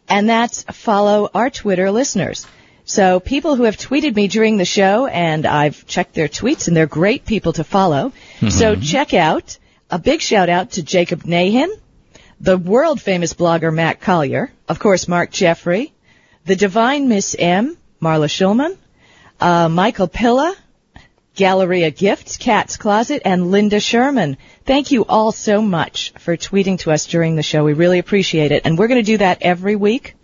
and 0.09 0.29
that's 0.29 0.65
follow 0.65 1.31
our 1.33 1.51
Twitter 1.51 1.93
listeners. 1.93 2.49
So 2.85 3.21
people 3.21 3.55
who 3.55 3.63
have 3.63 3.77
tweeted 3.77 4.17
me 4.17 4.27
during 4.27 4.57
the 4.57 4.65
show, 4.65 5.07
and 5.07 5.47
I've 5.47 5.87
checked 5.87 6.15
their 6.15 6.27
tweets, 6.27 6.67
and 6.67 6.77
they're 6.77 6.89
great 6.89 7.25
people 7.25 7.53
to 7.53 7.63
follow. 7.63 8.13
So 8.51 8.75
check 8.75 9.15
out 9.15 9.57
a 9.89 10.01
big 10.01 10.21
shout 10.21 10.49
out 10.49 10.73
to 10.73 10.83
Jacob 10.83 11.23
Nahin, 11.23 11.69
the 12.41 12.59
world 12.59 13.01
famous 13.01 13.35
blogger 13.35 13.73
Matt 13.73 14.01
Collier, 14.01 14.51
of 14.69 14.81
course 14.81 15.07
Mark 15.07 15.31
Jeffrey, 15.31 15.93
the 16.45 16.57
divine 16.57 17.09
Miss 17.09 17.37
M, 17.39 17.77
Marla 18.03 18.27
Schulman, 18.27 18.77
uh, 19.41 19.69
Michael 19.69 20.09
Pilla, 20.09 20.57
Galleria 21.39 21.93
Gifts, 21.93 22.37
Cat's 22.37 22.77
Closet, 22.77 23.23
and 23.25 23.53
Linda 23.53 23.79
Sherman. 23.79 24.37
Thank 24.67 24.91
you 24.91 25.05
all 25.05 25.31
so 25.31 25.63
much 25.63 26.13
for 26.19 26.37
tweeting 26.37 26.81
to 26.81 26.91
us 26.91 27.07
during 27.07 27.37
the 27.37 27.45
show. 27.45 27.65
We 27.65 27.75
really 27.75 28.01
appreciate 28.01 28.51
it. 28.51 28.63
And 28.67 28.77
we're 28.77 28.89
going 28.89 29.01
to 29.01 29.13
do 29.13 29.19
that 29.19 29.39
every 29.41 29.77
week. 29.77 30.17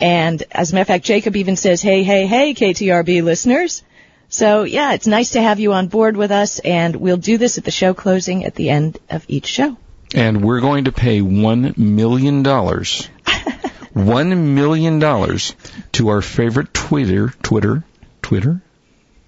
And 0.00 0.42
as 0.50 0.72
a 0.72 0.74
matter 0.74 0.82
of 0.82 0.88
fact, 0.88 1.04
Jacob 1.04 1.36
even 1.36 1.56
says, 1.56 1.82
hey, 1.82 2.02
hey, 2.02 2.26
hey, 2.26 2.54
KTRB 2.54 3.22
listeners. 3.22 3.82
So 4.30 4.64
yeah, 4.64 4.94
it's 4.94 5.06
nice 5.06 5.32
to 5.32 5.42
have 5.42 5.60
you 5.60 5.74
on 5.74 5.88
board 5.88 6.16
with 6.16 6.30
us 6.30 6.58
and 6.60 6.96
we'll 6.96 7.18
do 7.18 7.36
this 7.36 7.58
at 7.58 7.64
the 7.64 7.70
show 7.70 7.92
closing 7.92 8.46
at 8.46 8.54
the 8.54 8.70
end 8.70 8.98
of 9.10 9.24
each 9.28 9.46
show. 9.46 9.76
And 10.14 10.42
we're 10.42 10.60
going 10.60 10.84
to 10.84 10.92
pay 10.92 11.20
one 11.20 11.74
million 11.76 12.42
dollars. 12.42 13.08
One 13.92 14.56
million 14.56 14.98
dollars 14.98 15.54
to 15.92 16.08
our 16.08 16.20
favorite 16.20 16.74
Twitter, 16.74 17.28
Twitter, 17.44 17.84
Twitter. 18.22 18.60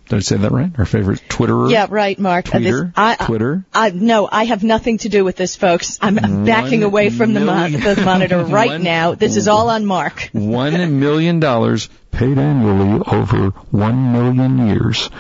Did 0.09 0.17
I 0.17 0.21
say 0.21 0.37
that 0.37 0.53
right? 0.53 0.71
Our 0.79 0.85
favorite 0.85 1.21
Twitterer. 1.29 1.71
Yeah, 1.71 1.87
right, 1.91 2.17
Mark. 2.19 2.55
Uh, 2.55 2.59
this- 2.61 2.85
I, 2.97 3.17
Twitter? 3.17 3.65
I, 3.73 3.91
no, 3.91 4.29
I 4.31 4.45
have 4.45 4.63
nothing 4.63 4.99
to 4.99 5.09
do 5.09 5.25
with 5.25 5.37
this, 5.37 5.57
folks. 5.57 5.99
I'm, 6.01 6.45
backing 6.45 6.85
away 6.85 7.11
from 7.11 7.35
the, 7.35 7.41
mon- 7.41 7.73
million- 7.73 7.95
the 7.95 8.03
monitor 8.03 8.45
right 8.45 8.69
One- 8.69 8.83
now. 8.85 9.15
This 9.15 9.37
is 9.37 9.49
all 9.49 9.69
on 9.69 9.85
Mark. 9.85 10.31
One 10.33 11.01
million 11.01 11.41
dollars 11.41 11.89
paid 12.17 12.39
annually 12.39 13.03
over 13.07 13.51
one 13.71 14.13
million 14.13 14.67
years. 14.69 15.11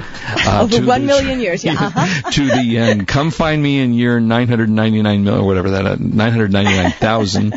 Uh, 0.47 0.63
Over 0.63 0.87
one 0.87 1.03
the- 1.03 1.07
million 1.07 1.41
years, 1.41 1.63
yeah. 1.65 1.75
Uh-huh. 1.97 2.31
to 2.31 2.47
the 2.47 2.79
end. 2.79 3.07
Come 3.07 3.31
find 3.31 3.63
me 3.63 3.81
in 3.81 3.93
year 3.93 4.19
999 4.19 5.23
million, 5.25 5.43
or 5.43 5.47
whatever 5.47 5.71
that, 5.71 5.87
uh, 5.87 5.97
999,000. 5.99 7.55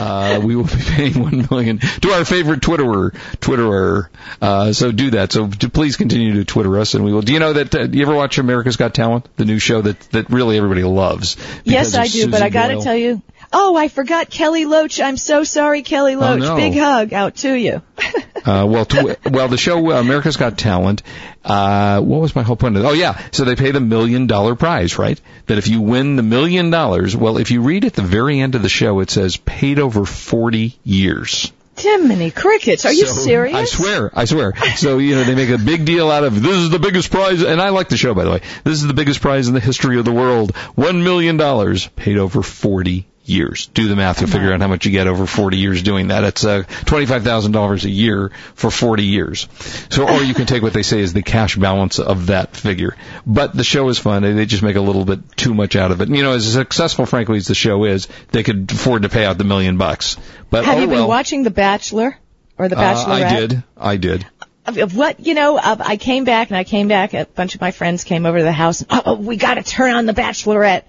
Uh, 0.00 0.40
we 0.42 0.56
will 0.56 0.64
be 0.64 0.70
paying 0.76 1.20
one 1.20 1.46
million 1.50 1.78
to 1.78 2.10
our 2.10 2.24
favorite 2.24 2.60
Twitterer, 2.60 3.12
Twitterer. 3.40 4.08
Uh, 4.40 4.72
so 4.72 4.90
do 4.92 5.10
that. 5.12 5.32
So 5.32 5.48
please 5.48 5.96
continue 5.96 6.34
to 6.34 6.44
Twitter 6.44 6.78
us, 6.78 6.94
and 6.94 7.04
we 7.04 7.12
will. 7.12 7.22
Do 7.22 7.32
you 7.32 7.38
know 7.40 7.52
that? 7.54 7.74
Uh, 7.74 7.86
do 7.86 7.96
you 7.98 8.04
ever 8.04 8.14
watch 8.14 8.38
America's 8.38 8.76
Got 8.76 8.94
Talent, 8.94 9.28
the 9.36 9.44
new 9.44 9.58
show 9.58 9.82
that 9.82 9.98
that 10.12 10.30
really 10.30 10.56
everybody 10.56 10.82
loves? 10.84 11.36
Yes, 11.64 11.94
I 11.94 12.06
do, 12.06 12.30
but 12.30 12.42
I 12.42 12.48
got 12.48 12.68
to 12.68 12.74
Boyle? 12.74 12.82
tell 12.82 12.96
you. 12.96 13.22
Oh, 13.52 13.76
I 13.76 13.88
forgot 13.88 14.28
Kelly 14.30 14.64
Loach. 14.66 15.00
I'm 15.00 15.16
so 15.16 15.44
sorry, 15.44 15.82
Kelly 15.82 16.16
Loach. 16.16 16.42
Oh, 16.42 16.54
no. 16.54 16.56
Big 16.56 16.76
hug 16.76 17.12
out 17.12 17.36
to 17.36 17.52
you. 17.54 17.82
Uh, 18.38 18.64
well, 18.64 18.86
to, 18.86 19.18
well, 19.30 19.48
the 19.48 19.58
show 19.58 19.90
uh, 19.90 20.00
America's 20.00 20.38
Got 20.38 20.56
Talent. 20.56 21.02
Uh, 21.44 22.00
what 22.00 22.20
was 22.22 22.34
my 22.34 22.42
whole 22.42 22.56
point? 22.56 22.78
Of, 22.78 22.84
oh 22.84 22.92
yeah, 22.92 23.20
so 23.30 23.44
they 23.44 23.56
pay 23.56 23.72
the 23.72 23.80
million 23.80 24.26
dollar 24.26 24.54
prize, 24.54 24.96
right? 24.96 25.20
That 25.46 25.58
if 25.58 25.68
you 25.68 25.82
win 25.82 26.16
the 26.16 26.22
million 26.22 26.70
dollars, 26.70 27.14
well, 27.14 27.36
if 27.36 27.50
you 27.50 27.60
read 27.60 27.84
at 27.84 27.92
the 27.92 28.00
very 28.02 28.40
end 28.40 28.54
of 28.54 28.62
the 28.62 28.68
show, 28.70 29.00
it 29.00 29.10
says 29.10 29.36
paid 29.36 29.78
over 29.78 30.06
forty 30.06 30.78
years. 30.82 31.52
Timony 31.76 32.34
crickets. 32.34 32.86
Are 32.86 32.92
you 32.92 33.06
So, 33.06 33.12
serious? 33.24 33.54
I 33.56 33.64
swear, 33.64 34.10
I 34.14 34.24
swear. 34.24 34.54
So, 34.76 34.96
you 34.98 35.16
know, 35.16 35.24
they 35.24 35.34
make 35.34 35.50
a 35.50 35.58
big 35.58 35.84
deal 35.84 36.10
out 36.10 36.24
of 36.24 36.40
this 36.40 36.56
is 36.56 36.70
the 36.70 36.78
biggest 36.78 37.10
prize, 37.10 37.42
and 37.42 37.60
I 37.60 37.68
like 37.70 37.88
the 37.88 37.96
show, 37.98 38.14
by 38.14 38.24
the 38.24 38.30
way. 38.30 38.40
This 38.64 38.80
is 38.80 38.86
the 38.86 38.94
biggest 38.94 39.20
prize 39.20 39.48
in 39.48 39.54
the 39.54 39.60
history 39.60 39.98
of 39.98 40.04
the 40.06 40.12
world. 40.12 40.56
One 40.74 41.04
million 41.04 41.36
dollars 41.36 41.86
paid 41.96 42.16
over 42.16 42.42
40 42.42 43.06
years. 43.28 43.66
Do 43.68 43.88
the 43.88 43.96
math, 43.96 44.20
you'll 44.20 44.30
figure 44.30 44.52
out 44.52 44.60
how 44.60 44.68
much 44.68 44.86
you 44.86 44.92
get 44.92 45.06
over 45.06 45.26
40 45.26 45.56
years 45.56 45.82
doing 45.82 46.08
that. 46.08 46.24
It's 46.24 46.44
uh, 46.44 46.62
$25,000 46.62 47.84
a 47.84 47.88
year 47.90 48.30
for 48.54 48.70
40 48.70 49.04
years. 49.04 49.48
So, 49.90 50.08
or 50.08 50.22
you 50.22 50.34
can 50.34 50.46
take 50.46 50.62
what 50.62 50.72
they 50.72 50.82
say 50.82 51.00
is 51.00 51.12
the 51.12 51.22
cash 51.22 51.56
balance 51.56 51.98
of 51.98 52.26
that 52.26 52.56
figure. 52.56 52.96
But 53.26 53.54
the 53.56 53.64
show 53.64 53.88
is 53.88 53.98
fun. 53.98 54.22
They 54.22 54.46
just 54.46 54.62
make 54.62 54.76
a 54.76 54.80
little 54.80 55.04
bit 55.04 55.36
too 55.36 55.54
much 55.54 55.76
out 55.76 55.90
of 55.90 56.00
it. 56.00 56.08
And, 56.08 56.16
you 56.16 56.22
know, 56.22 56.32
as 56.32 56.50
successful, 56.52 57.06
frankly, 57.06 57.36
as 57.38 57.46
the 57.46 57.54
show 57.54 57.84
is, 57.84 58.08
they 58.32 58.42
could 58.42 58.70
afford 58.70 59.02
to 59.02 59.08
pay 59.08 59.24
out 59.24 59.38
the 59.38 59.44
million 59.44 59.78
bucks. 59.78 60.16
But 60.50 60.64
Have 60.64 60.78
oh 60.78 60.80
you 60.80 60.86
been 60.86 60.96
well. 60.98 61.08
watching 61.08 61.42
The 61.42 61.50
Bachelor 61.50 62.16
or 62.56 62.68
The 62.68 62.78
Uh, 62.78 62.82
Bachelorette? 62.82 63.24
I 63.24 63.38
did. 63.40 63.62
I 63.76 63.96
did. 63.96 64.26
Of- 64.66 64.76
of 64.78 64.94
what 64.94 65.20
you 65.26 65.32
know, 65.32 65.56
uh, 65.56 65.76
I 65.80 65.96
came 65.96 66.24
back 66.24 66.50
and 66.50 66.56
I 66.58 66.62
came 66.64 66.88
back. 66.88 67.14
A 67.14 67.24
bunch 67.24 67.54
of 67.54 67.60
my 67.62 67.70
friends 67.70 68.04
came 68.04 68.26
over 68.26 68.36
to 68.36 68.44
the 68.44 68.52
house. 68.52 68.82
And, 68.82 69.02
oh, 69.06 69.14
we 69.14 69.36
got 69.38 69.54
to 69.54 69.62
turn 69.62 69.92
on 69.94 70.04
the 70.04 70.12
Bachelorette. 70.12 70.82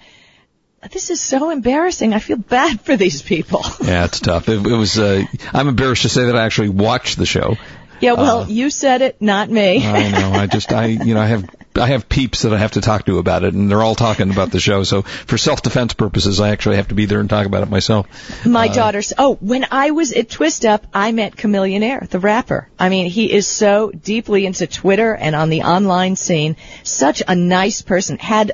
This 0.91 1.09
is 1.09 1.19
so 1.19 1.49
embarrassing. 1.49 2.13
I 2.13 2.19
feel 2.19 2.37
bad 2.37 2.81
for 2.81 2.95
these 2.95 3.21
people. 3.21 3.63
Yeah, 3.81 4.05
it's 4.05 4.19
tough. 4.19 4.49
It, 4.49 4.65
it 4.65 4.75
was. 4.75 4.99
Uh, 4.99 5.23
I'm 5.51 5.67
embarrassed 5.67 6.03
to 6.03 6.09
say 6.09 6.25
that 6.25 6.35
I 6.35 6.45
actually 6.45 6.69
watched 6.69 7.17
the 7.17 7.25
show. 7.25 7.57
Yeah, 8.01 8.13
well, 8.13 8.47
you 8.47 8.69
said 8.69 9.01
it, 9.01 9.21
not 9.21 9.49
me. 9.49 9.85
Uh, 9.85 9.91
I 9.91 10.11
know. 10.11 10.31
I 10.31 10.45
just. 10.45 10.71
I. 10.71 10.85
You 10.85 11.15
know. 11.15 11.21
I 11.21 11.25
have. 11.25 11.49
I 11.75 11.87
have 11.87 12.07
peeps 12.07 12.43
that 12.43 12.53
I 12.53 12.57
have 12.57 12.71
to 12.71 12.81
talk 12.81 13.05
to 13.05 13.17
about 13.17 13.43
it, 13.43 13.53
and 13.53 13.69
they're 13.69 13.81
all 13.81 13.95
talking 13.95 14.31
about 14.31 14.51
the 14.51 14.59
show. 14.59 14.83
So 14.83 15.01
for 15.03 15.37
self-defense 15.37 15.93
purposes, 15.93 16.39
I 16.39 16.49
actually 16.49 16.75
have 16.75 16.89
to 16.89 16.95
be 16.95 17.05
there 17.05 17.19
and 17.19 17.29
talk 17.29 17.45
about 17.45 17.63
it 17.63 17.69
myself. 17.69 18.45
My 18.45 18.67
daughter's. 18.67 19.13
Oh, 19.17 19.35
when 19.35 19.65
I 19.71 19.91
was 19.91 20.11
at 20.11 20.29
Twist 20.29 20.65
Up, 20.65 20.85
I 20.93 21.11
met 21.13 21.35
Chamillionaire, 21.35 22.07
the 22.07 22.19
rapper. 22.19 22.67
I 22.77 22.89
mean, 22.89 23.09
he 23.09 23.31
is 23.31 23.47
so 23.47 23.91
deeply 23.91 24.45
into 24.45 24.67
Twitter 24.67 25.15
and 25.15 25.35
on 25.35 25.49
the 25.49 25.63
online 25.63 26.15
scene. 26.15 26.57
Such 26.83 27.23
a 27.27 27.35
nice 27.35 27.81
person. 27.81 28.17
Had 28.17 28.51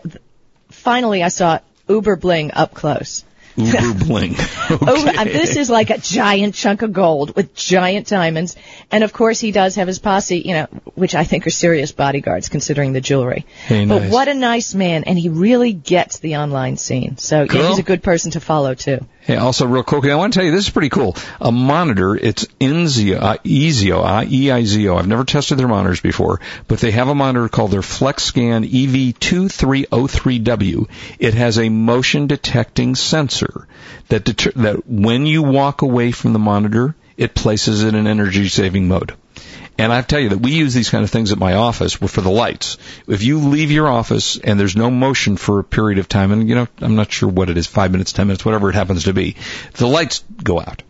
finally, 0.70 1.24
I 1.24 1.30
saw 1.30 1.60
Uber 1.88 2.16
Bling 2.16 2.52
up 2.54 2.74
close. 2.74 3.24
Uber 3.58 3.94
bling. 4.06 4.36
Over, 4.70 5.10
uh, 5.10 5.24
this 5.24 5.56
is 5.56 5.70
like 5.70 5.90
a 5.90 5.98
giant 5.98 6.56
chunk 6.56 6.82
of 6.82 6.92
gold 6.92 7.36
with 7.36 7.56
giant 7.56 8.08
diamonds. 8.08 8.56
And 8.92 9.04
of 9.04 9.14
course 9.14 9.40
he 9.40 9.52
does 9.52 9.76
have 9.76 9.88
his 9.88 10.00
posse, 10.00 10.40
you 10.40 10.54
know, 10.54 10.68
which 10.96 11.16
I 11.16 11.24
think 11.24 11.48
are 11.48 11.52
serious 11.52 11.92
bodyguards 11.92 12.50
considering 12.50 12.94
the 12.94 13.02
jewelry. 13.02 13.46
But 13.70 13.86
nice. 13.86 14.12
what 14.12 14.28
a 14.28 14.34
nice 14.34 14.76
man 14.76 15.06
and 15.06 15.18
he 15.18 15.30
really 15.30 15.74
gets 15.74 16.20
the 16.20 16.38
online 16.38 16.78
scene. 16.78 17.18
So 17.18 17.44
yeah, 17.44 17.70
he's 17.70 17.80
a 17.80 17.84
good 17.84 18.04
person 18.04 18.32
to 18.32 18.40
follow 18.40 18.74
too. 18.74 19.06
Hey, 19.26 19.38
also 19.38 19.66
real 19.66 19.82
quickly, 19.82 20.12
I 20.12 20.18
want 20.18 20.34
to 20.34 20.38
tell 20.38 20.46
you 20.46 20.52
this 20.52 20.68
is 20.68 20.70
pretty 20.70 20.90
cool. 20.90 21.16
A 21.42 21.52
monitor, 21.52 22.16
it's 22.16 22.46
Enzio, 22.62 23.20
uh, 23.20 23.38
Ezio, 23.38 24.06
uh, 24.06 24.24
E-I-Z-O. 24.30 24.96
I've 24.96 25.08
never 25.08 25.24
tested 25.24 25.58
their 25.58 25.68
monitors 25.68 26.00
before, 26.00 26.42
but 26.68 26.78
they 26.78 26.92
have 26.92 27.08
a 27.08 27.16
monitor 27.16 27.50
called 27.50 27.72
their 27.72 27.82
FlexScan 27.82 28.66
E 28.66 28.86
EV2303W. 28.86 30.88
It 31.18 31.34
has 31.34 31.58
a 31.58 31.70
motion 31.70 32.28
detecting 32.28 32.94
sensor 32.94 33.68
that 34.10 34.26
deter- 34.26 34.52
that 34.58 34.88
when 34.88 35.26
you 35.26 35.42
walk 35.42 35.82
away 35.82 36.12
from 36.12 36.34
the 36.34 36.40
monitor, 36.40 36.94
it 37.18 37.34
places 37.34 37.84
it 37.84 37.96
in 37.96 38.06
energy 38.06 38.48
saving 38.48 38.88
mode. 38.88 39.16
And 39.78 39.92
I 39.92 40.02
tell 40.02 40.20
you 40.20 40.30
that 40.30 40.40
we 40.40 40.52
use 40.52 40.74
these 40.74 40.90
kind 40.90 41.04
of 41.04 41.10
things 41.10 41.32
at 41.32 41.38
my 41.38 41.56
office 41.56 41.94
for 41.94 42.22
the 42.22 42.32
lights. 42.32 42.78
If 43.08 43.24
you 43.24 43.40
leave 43.40 43.72
your 43.72 43.90
office 43.90 44.38
and 44.38 44.60
there's 44.60 44.76
no 44.76 44.90
motion 44.90 45.36
for 45.36 45.60
a 45.60 45.64
period 45.64 46.00
of 46.00 46.08
time, 46.08 46.32
and 46.32 46.48
you 46.48 46.56
know, 46.56 46.68
I'm 46.80 46.96
not 46.96 47.12
sure 47.12 47.28
what 47.28 47.50
it 47.50 47.58
is, 47.58 47.68
five 47.68 47.92
minutes, 47.92 48.14
ten 48.14 48.28
minutes, 48.28 48.46
whatever 48.46 48.70
it 48.70 48.76
happens 48.76 49.04
to 49.04 49.14
be, 49.14 49.36
the 49.74 49.88
lights 49.88 50.24
go 50.42 50.60
out. 50.60 50.82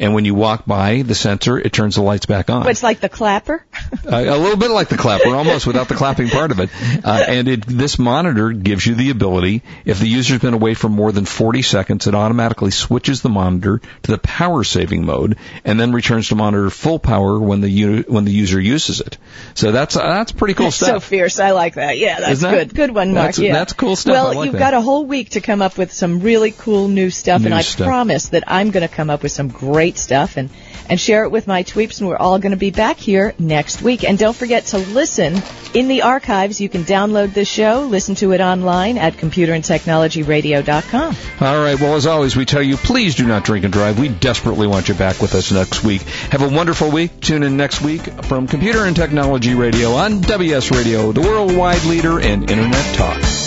And 0.00 0.14
when 0.14 0.24
you 0.24 0.34
walk 0.34 0.64
by 0.66 1.02
the 1.02 1.14
sensor, 1.14 1.58
it 1.58 1.72
turns 1.74 1.94
the 1.96 2.02
lights 2.02 2.24
back 2.26 2.48
on. 2.50 2.62
But 2.64 2.70
it's 2.70 2.82
like 2.82 2.98
the 3.00 3.08
clapper. 3.08 3.64
Uh, 4.02 4.16
a 4.16 4.38
little 4.38 4.56
bit 4.56 4.70
like 4.70 4.88
the 4.88 4.96
clapper, 4.96 5.34
almost 5.34 5.66
without 5.66 5.88
the 5.88 5.94
clapping 5.94 6.28
part 6.28 6.52
of 6.52 6.60
it. 6.60 6.70
Uh, 7.04 7.24
and 7.28 7.48
it, 7.48 7.66
this 7.66 7.98
monitor 7.98 8.50
gives 8.52 8.86
you 8.86 8.94
the 8.94 9.10
ability, 9.10 9.62
if 9.84 9.98
the 9.98 10.06
user's 10.08 10.40
been 10.40 10.54
away 10.54 10.74
for 10.74 10.88
more 10.88 11.10
than 11.12 11.24
40 11.24 11.62
seconds, 11.62 12.06
it 12.06 12.14
automatically 12.14 12.70
switches 12.70 13.20
the 13.20 13.28
monitor 13.28 13.80
to 14.04 14.10
the 14.10 14.18
power 14.18 14.62
saving 14.64 15.04
mode, 15.04 15.36
and 15.64 15.78
then 15.78 15.92
returns 15.92 16.28
to 16.28 16.34
monitor 16.36 16.70
full 16.70 16.98
power 17.00 17.38
when 17.38 17.60
the 17.60 17.68
u- 17.68 18.04
when 18.08 18.24
the 18.24 18.30
user 18.32 18.60
uses 18.60 19.00
it. 19.00 19.18
So 19.54 19.70
that's 19.72 19.96
uh, 19.96 20.02
that's 20.02 20.32
pretty 20.32 20.54
cool 20.54 20.70
so 20.70 20.86
stuff. 20.86 21.04
fierce. 21.04 21.38
I 21.40 21.50
like 21.50 21.74
that. 21.74 21.98
Yeah, 21.98 22.20
that's 22.20 22.40
that- 22.40 22.50
good. 22.68 22.74
Good 22.74 22.94
one, 22.94 23.08
Mark. 23.12 23.34
that's- 23.34 23.38
yeah. 23.40 23.52
that's 23.52 23.72
cool 23.74 23.96
stuff. 23.96 24.12
Well, 24.12 24.26
I 24.28 24.34
like 24.34 24.44
you've 24.46 24.52
that. 24.54 24.58
got 24.60 24.74
a 24.74 24.80
whole 24.80 25.04
week 25.04 25.30
to 25.30 25.40
come 25.40 25.62
up 25.62 25.76
with 25.76 25.92
some 25.92 26.20
really 26.20 26.52
cool 26.52 26.88
new 26.88 27.10
stuff, 27.10 27.44
and 27.44 27.52
I 27.54 27.60
stuff. 27.62 27.86
promise 27.86 28.28
that 28.28 28.44
I'm 28.46 28.70
going 28.70 28.86
to 28.88 28.94
come 28.94 29.10
up 29.10 29.22
with 29.24 29.32
some 29.32 29.48
great 29.48 29.89
stuff 29.98 30.36
and 30.36 30.50
and 30.90 31.00
share 31.00 31.24
it 31.24 31.30
with 31.30 31.46
my 31.46 31.62
tweeps, 31.62 32.00
and 32.00 32.08
we're 32.08 32.16
all 32.16 32.40
going 32.40 32.50
to 32.50 32.58
be 32.58 32.72
back 32.72 32.98
here 32.98 33.32
next 33.38 33.80
week. 33.80 34.02
And 34.02 34.18
don't 34.18 34.36
forget 34.36 34.64
to 34.66 34.78
listen 34.78 35.40
in 35.72 35.86
the 35.86 36.02
archives. 36.02 36.60
You 36.60 36.68
can 36.68 36.82
download 36.82 37.32
this 37.32 37.48
show, 37.48 37.86
listen 37.88 38.16
to 38.16 38.32
it 38.32 38.40
online 38.40 38.98
at 38.98 39.14
computerandtechnologyradio.com. 39.14 41.16
All 41.40 41.62
right. 41.62 41.80
Well, 41.80 41.94
as 41.94 42.06
always, 42.06 42.34
we 42.34 42.44
tell 42.44 42.62
you, 42.62 42.76
please 42.76 43.14
do 43.14 43.24
not 43.24 43.44
drink 43.44 43.64
and 43.64 43.72
drive. 43.72 44.00
We 44.00 44.08
desperately 44.08 44.66
want 44.66 44.88
you 44.88 44.94
back 44.94 45.20
with 45.20 45.36
us 45.36 45.52
next 45.52 45.84
week. 45.84 46.02
Have 46.02 46.42
a 46.42 46.48
wonderful 46.48 46.90
week. 46.90 47.20
Tune 47.20 47.44
in 47.44 47.56
next 47.56 47.82
week 47.82 48.02
from 48.24 48.48
Computer 48.48 48.84
and 48.84 48.96
Technology 48.96 49.54
Radio 49.54 49.92
on 49.92 50.22
WS 50.22 50.72
Radio, 50.72 51.12
the 51.12 51.20
worldwide 51.20 51.84
leader 51.84 52.18
in 52.18 52.50
Internet 52.50 52.96
talk. 52.96 53.39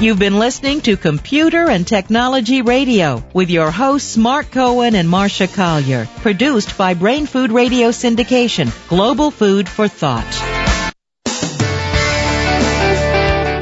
You've 0.00 0.18
been 0.18 0.38
listening 0.38 0.80
to 0.82 0.96
Computer 0.96 1.70
and 1.70 1.86
Technology 1.86 2.62
Radio 2.62 3.24
with 3.32 3.48
your 3.48 3.70
hosts 3.70 4.16
Mark 4.16 4.50
Cohen 4.50 4.96
and 4.96 5.08
Marcia 5.08 5.46
Collier, 5.46 6.06
produced 6.16 6.76
by 6.76 6.94
Brain 6.94 7.26
Food 7.26 7.52
Radio 7.52 7.88
Syndication, 7.88 8.70
global 8.88 9.30
food 9.30 9.68
for 9.68 9.88
thought. 9.88 10.26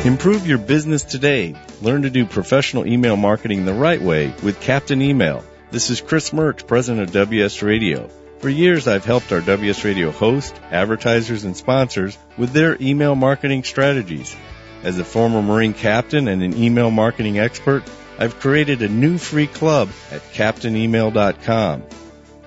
Improve 0.04 0.46
your 0.48 0.58
business 0.58 1.04
today. 1.04 1.54
Learn 1.80 2.02
to 2.02 2.10
do 2.10 2.24
professional 2.24 2.86
email 2.86 3.16
marketing 3.16 3.64
the 3.64 3.74
right 3.74 4.00
way 4.00 4.34
with 4.42 4.60
Captain 4.60 5.00
Email. 5.00 5.44
This 5.70 5.90
is 5.90 6.00
Chris 6.00 6.30
Merckx, 6.30 6.66
president 6.66 7.04
of 7.04 7.12
WS 7.12 7.62
Radio. 7.62 8.08
For 8.40 8.48
years, 8.48 8.88
I've 8.88 9.04
helped 9.04 9.30
our 9.30 9.42
WS 9.42 9.84
Radio 9.84 10.10
host, 10.10 10.58
advertisers, 10.72 11.44
and 11.44 11.56
sponsors 11.56 12.18
with 12.36 12.52
their 12.52 12.76
email 12.80 13.14
marketing 13.14 13.62
strategies. 13.62 14.34
As 14.82 14.98
a 14.98 15.04
former 15.04 15.42
Marine 15.42 15.74
captain 15.74 16.26
and 16.26 16.42
an 16.42 16.56
email 16.56 16.90
marketing 16.90 17.38
expert, 17.38 17.84
I've 18.18 18.40
created 18.40 18.82
a 18.82 18.88
new 18.88 19.16
free 19.16 19.46
club 19.46 19.90
at 20.10 20.22
captainemail.com. 20.32 21.84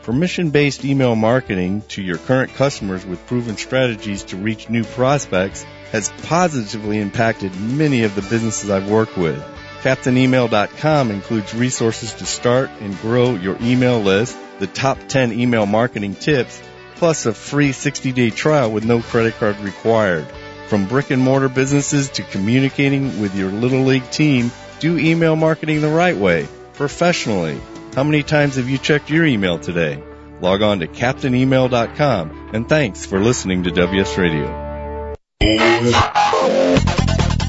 For 0.01 0.13
mission-based 0.13 0.85
email 0.85 1.15
marketing 1.15 1.81
to 1.89 2.01
your 2.01 2.17
current 2.17 2.53
customers 2.53 3.05
with 3.05 3.25
proven 3.25 3.57
strategies 3.57 4.23
to 4.25 4.37
reach 4.37 4.69
new 4.69 4.83
prospects 4.83 5.63
has 5.91 6.11
positively 6.23 6.99
impacted 6.99 7.59
many 7.59 8.03
of 8.03 8.15
the 8.15 8.21
businesses 8.21 8.69
I've 8.69 8.89
worked 8.89 9.17
with. 9.17 9.41
CaptainEmail.com 9.81 11.11
includes 11.11 11.53
resources 11.53 12.13
to 12.15 12.25
start 12.25 12.69
and 12.81 12.99
grow 12.99 13.35
your 13.35 13.57
email 13.61 13.99
list, 13.99 14.37
the 14.59 14.67
top 14.67 14.99
10 15.07 15.31
email 15.31 15.65
marketing 15.65 16.15
tips, 16.15 16.61
plus 16.95 17.25
a 17.25 17.33
free 17.33 17.69
60-day 17.69 18.29
trial 18.29 18.71
with 18.71 18.83
no 18.83 19.01
credit 19.01 19.35
card 19.35 19.57
required. 19.59 20.27
From 20.67 20.87
brick 20.87 21.11
and 21.11 21.21
mortar 21.21 21.49
businesses 21.49 22.09
to 22.11 22.23
communicating 22.23 23.21
with 23.21 23.35
your 23.35 23.51
little 23.51 23.81
league 23.81 24.09
team, 24.09 24.51
do 24.79 24.97
email 24.97 25.35
marketing 25.35 25.81
the 25.81 25.89
right 25.89 26.17
way, 26.17 26.47
professionally. 26.73 27.59
How 27.93 28.03
many 28.03 28.23
times 28.23 28.55
have 28.55 28.67
you 28.67 28.77
checked 28.77 29.09
your 29.09 29.25
email 29.25 29.59
today? 29.59 30.01
Log 30.41 30.61
on 30.61 30.79
to 30.79 30.87
captainemail.com 30.87 32.49
and 32.53 32.67
thanks 32.67 33.05
for 33.05 33.19
listening 33.19 33.63
to 33.63 33.71
WS 33.71 34.17
Radio. 34.17 35.15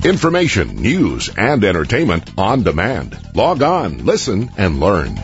Information, 0.05 0.77
news, 0.77 1.31
and 1.37 1.65
entertainment 1.65 2.31
on 2.39 2.63
demand. 2.63 3.19
Log 3.35 3.63
on, 3.63 4.05
listen, 4.05 4.51
and 4.57 4.79
learn. 4.79 5.17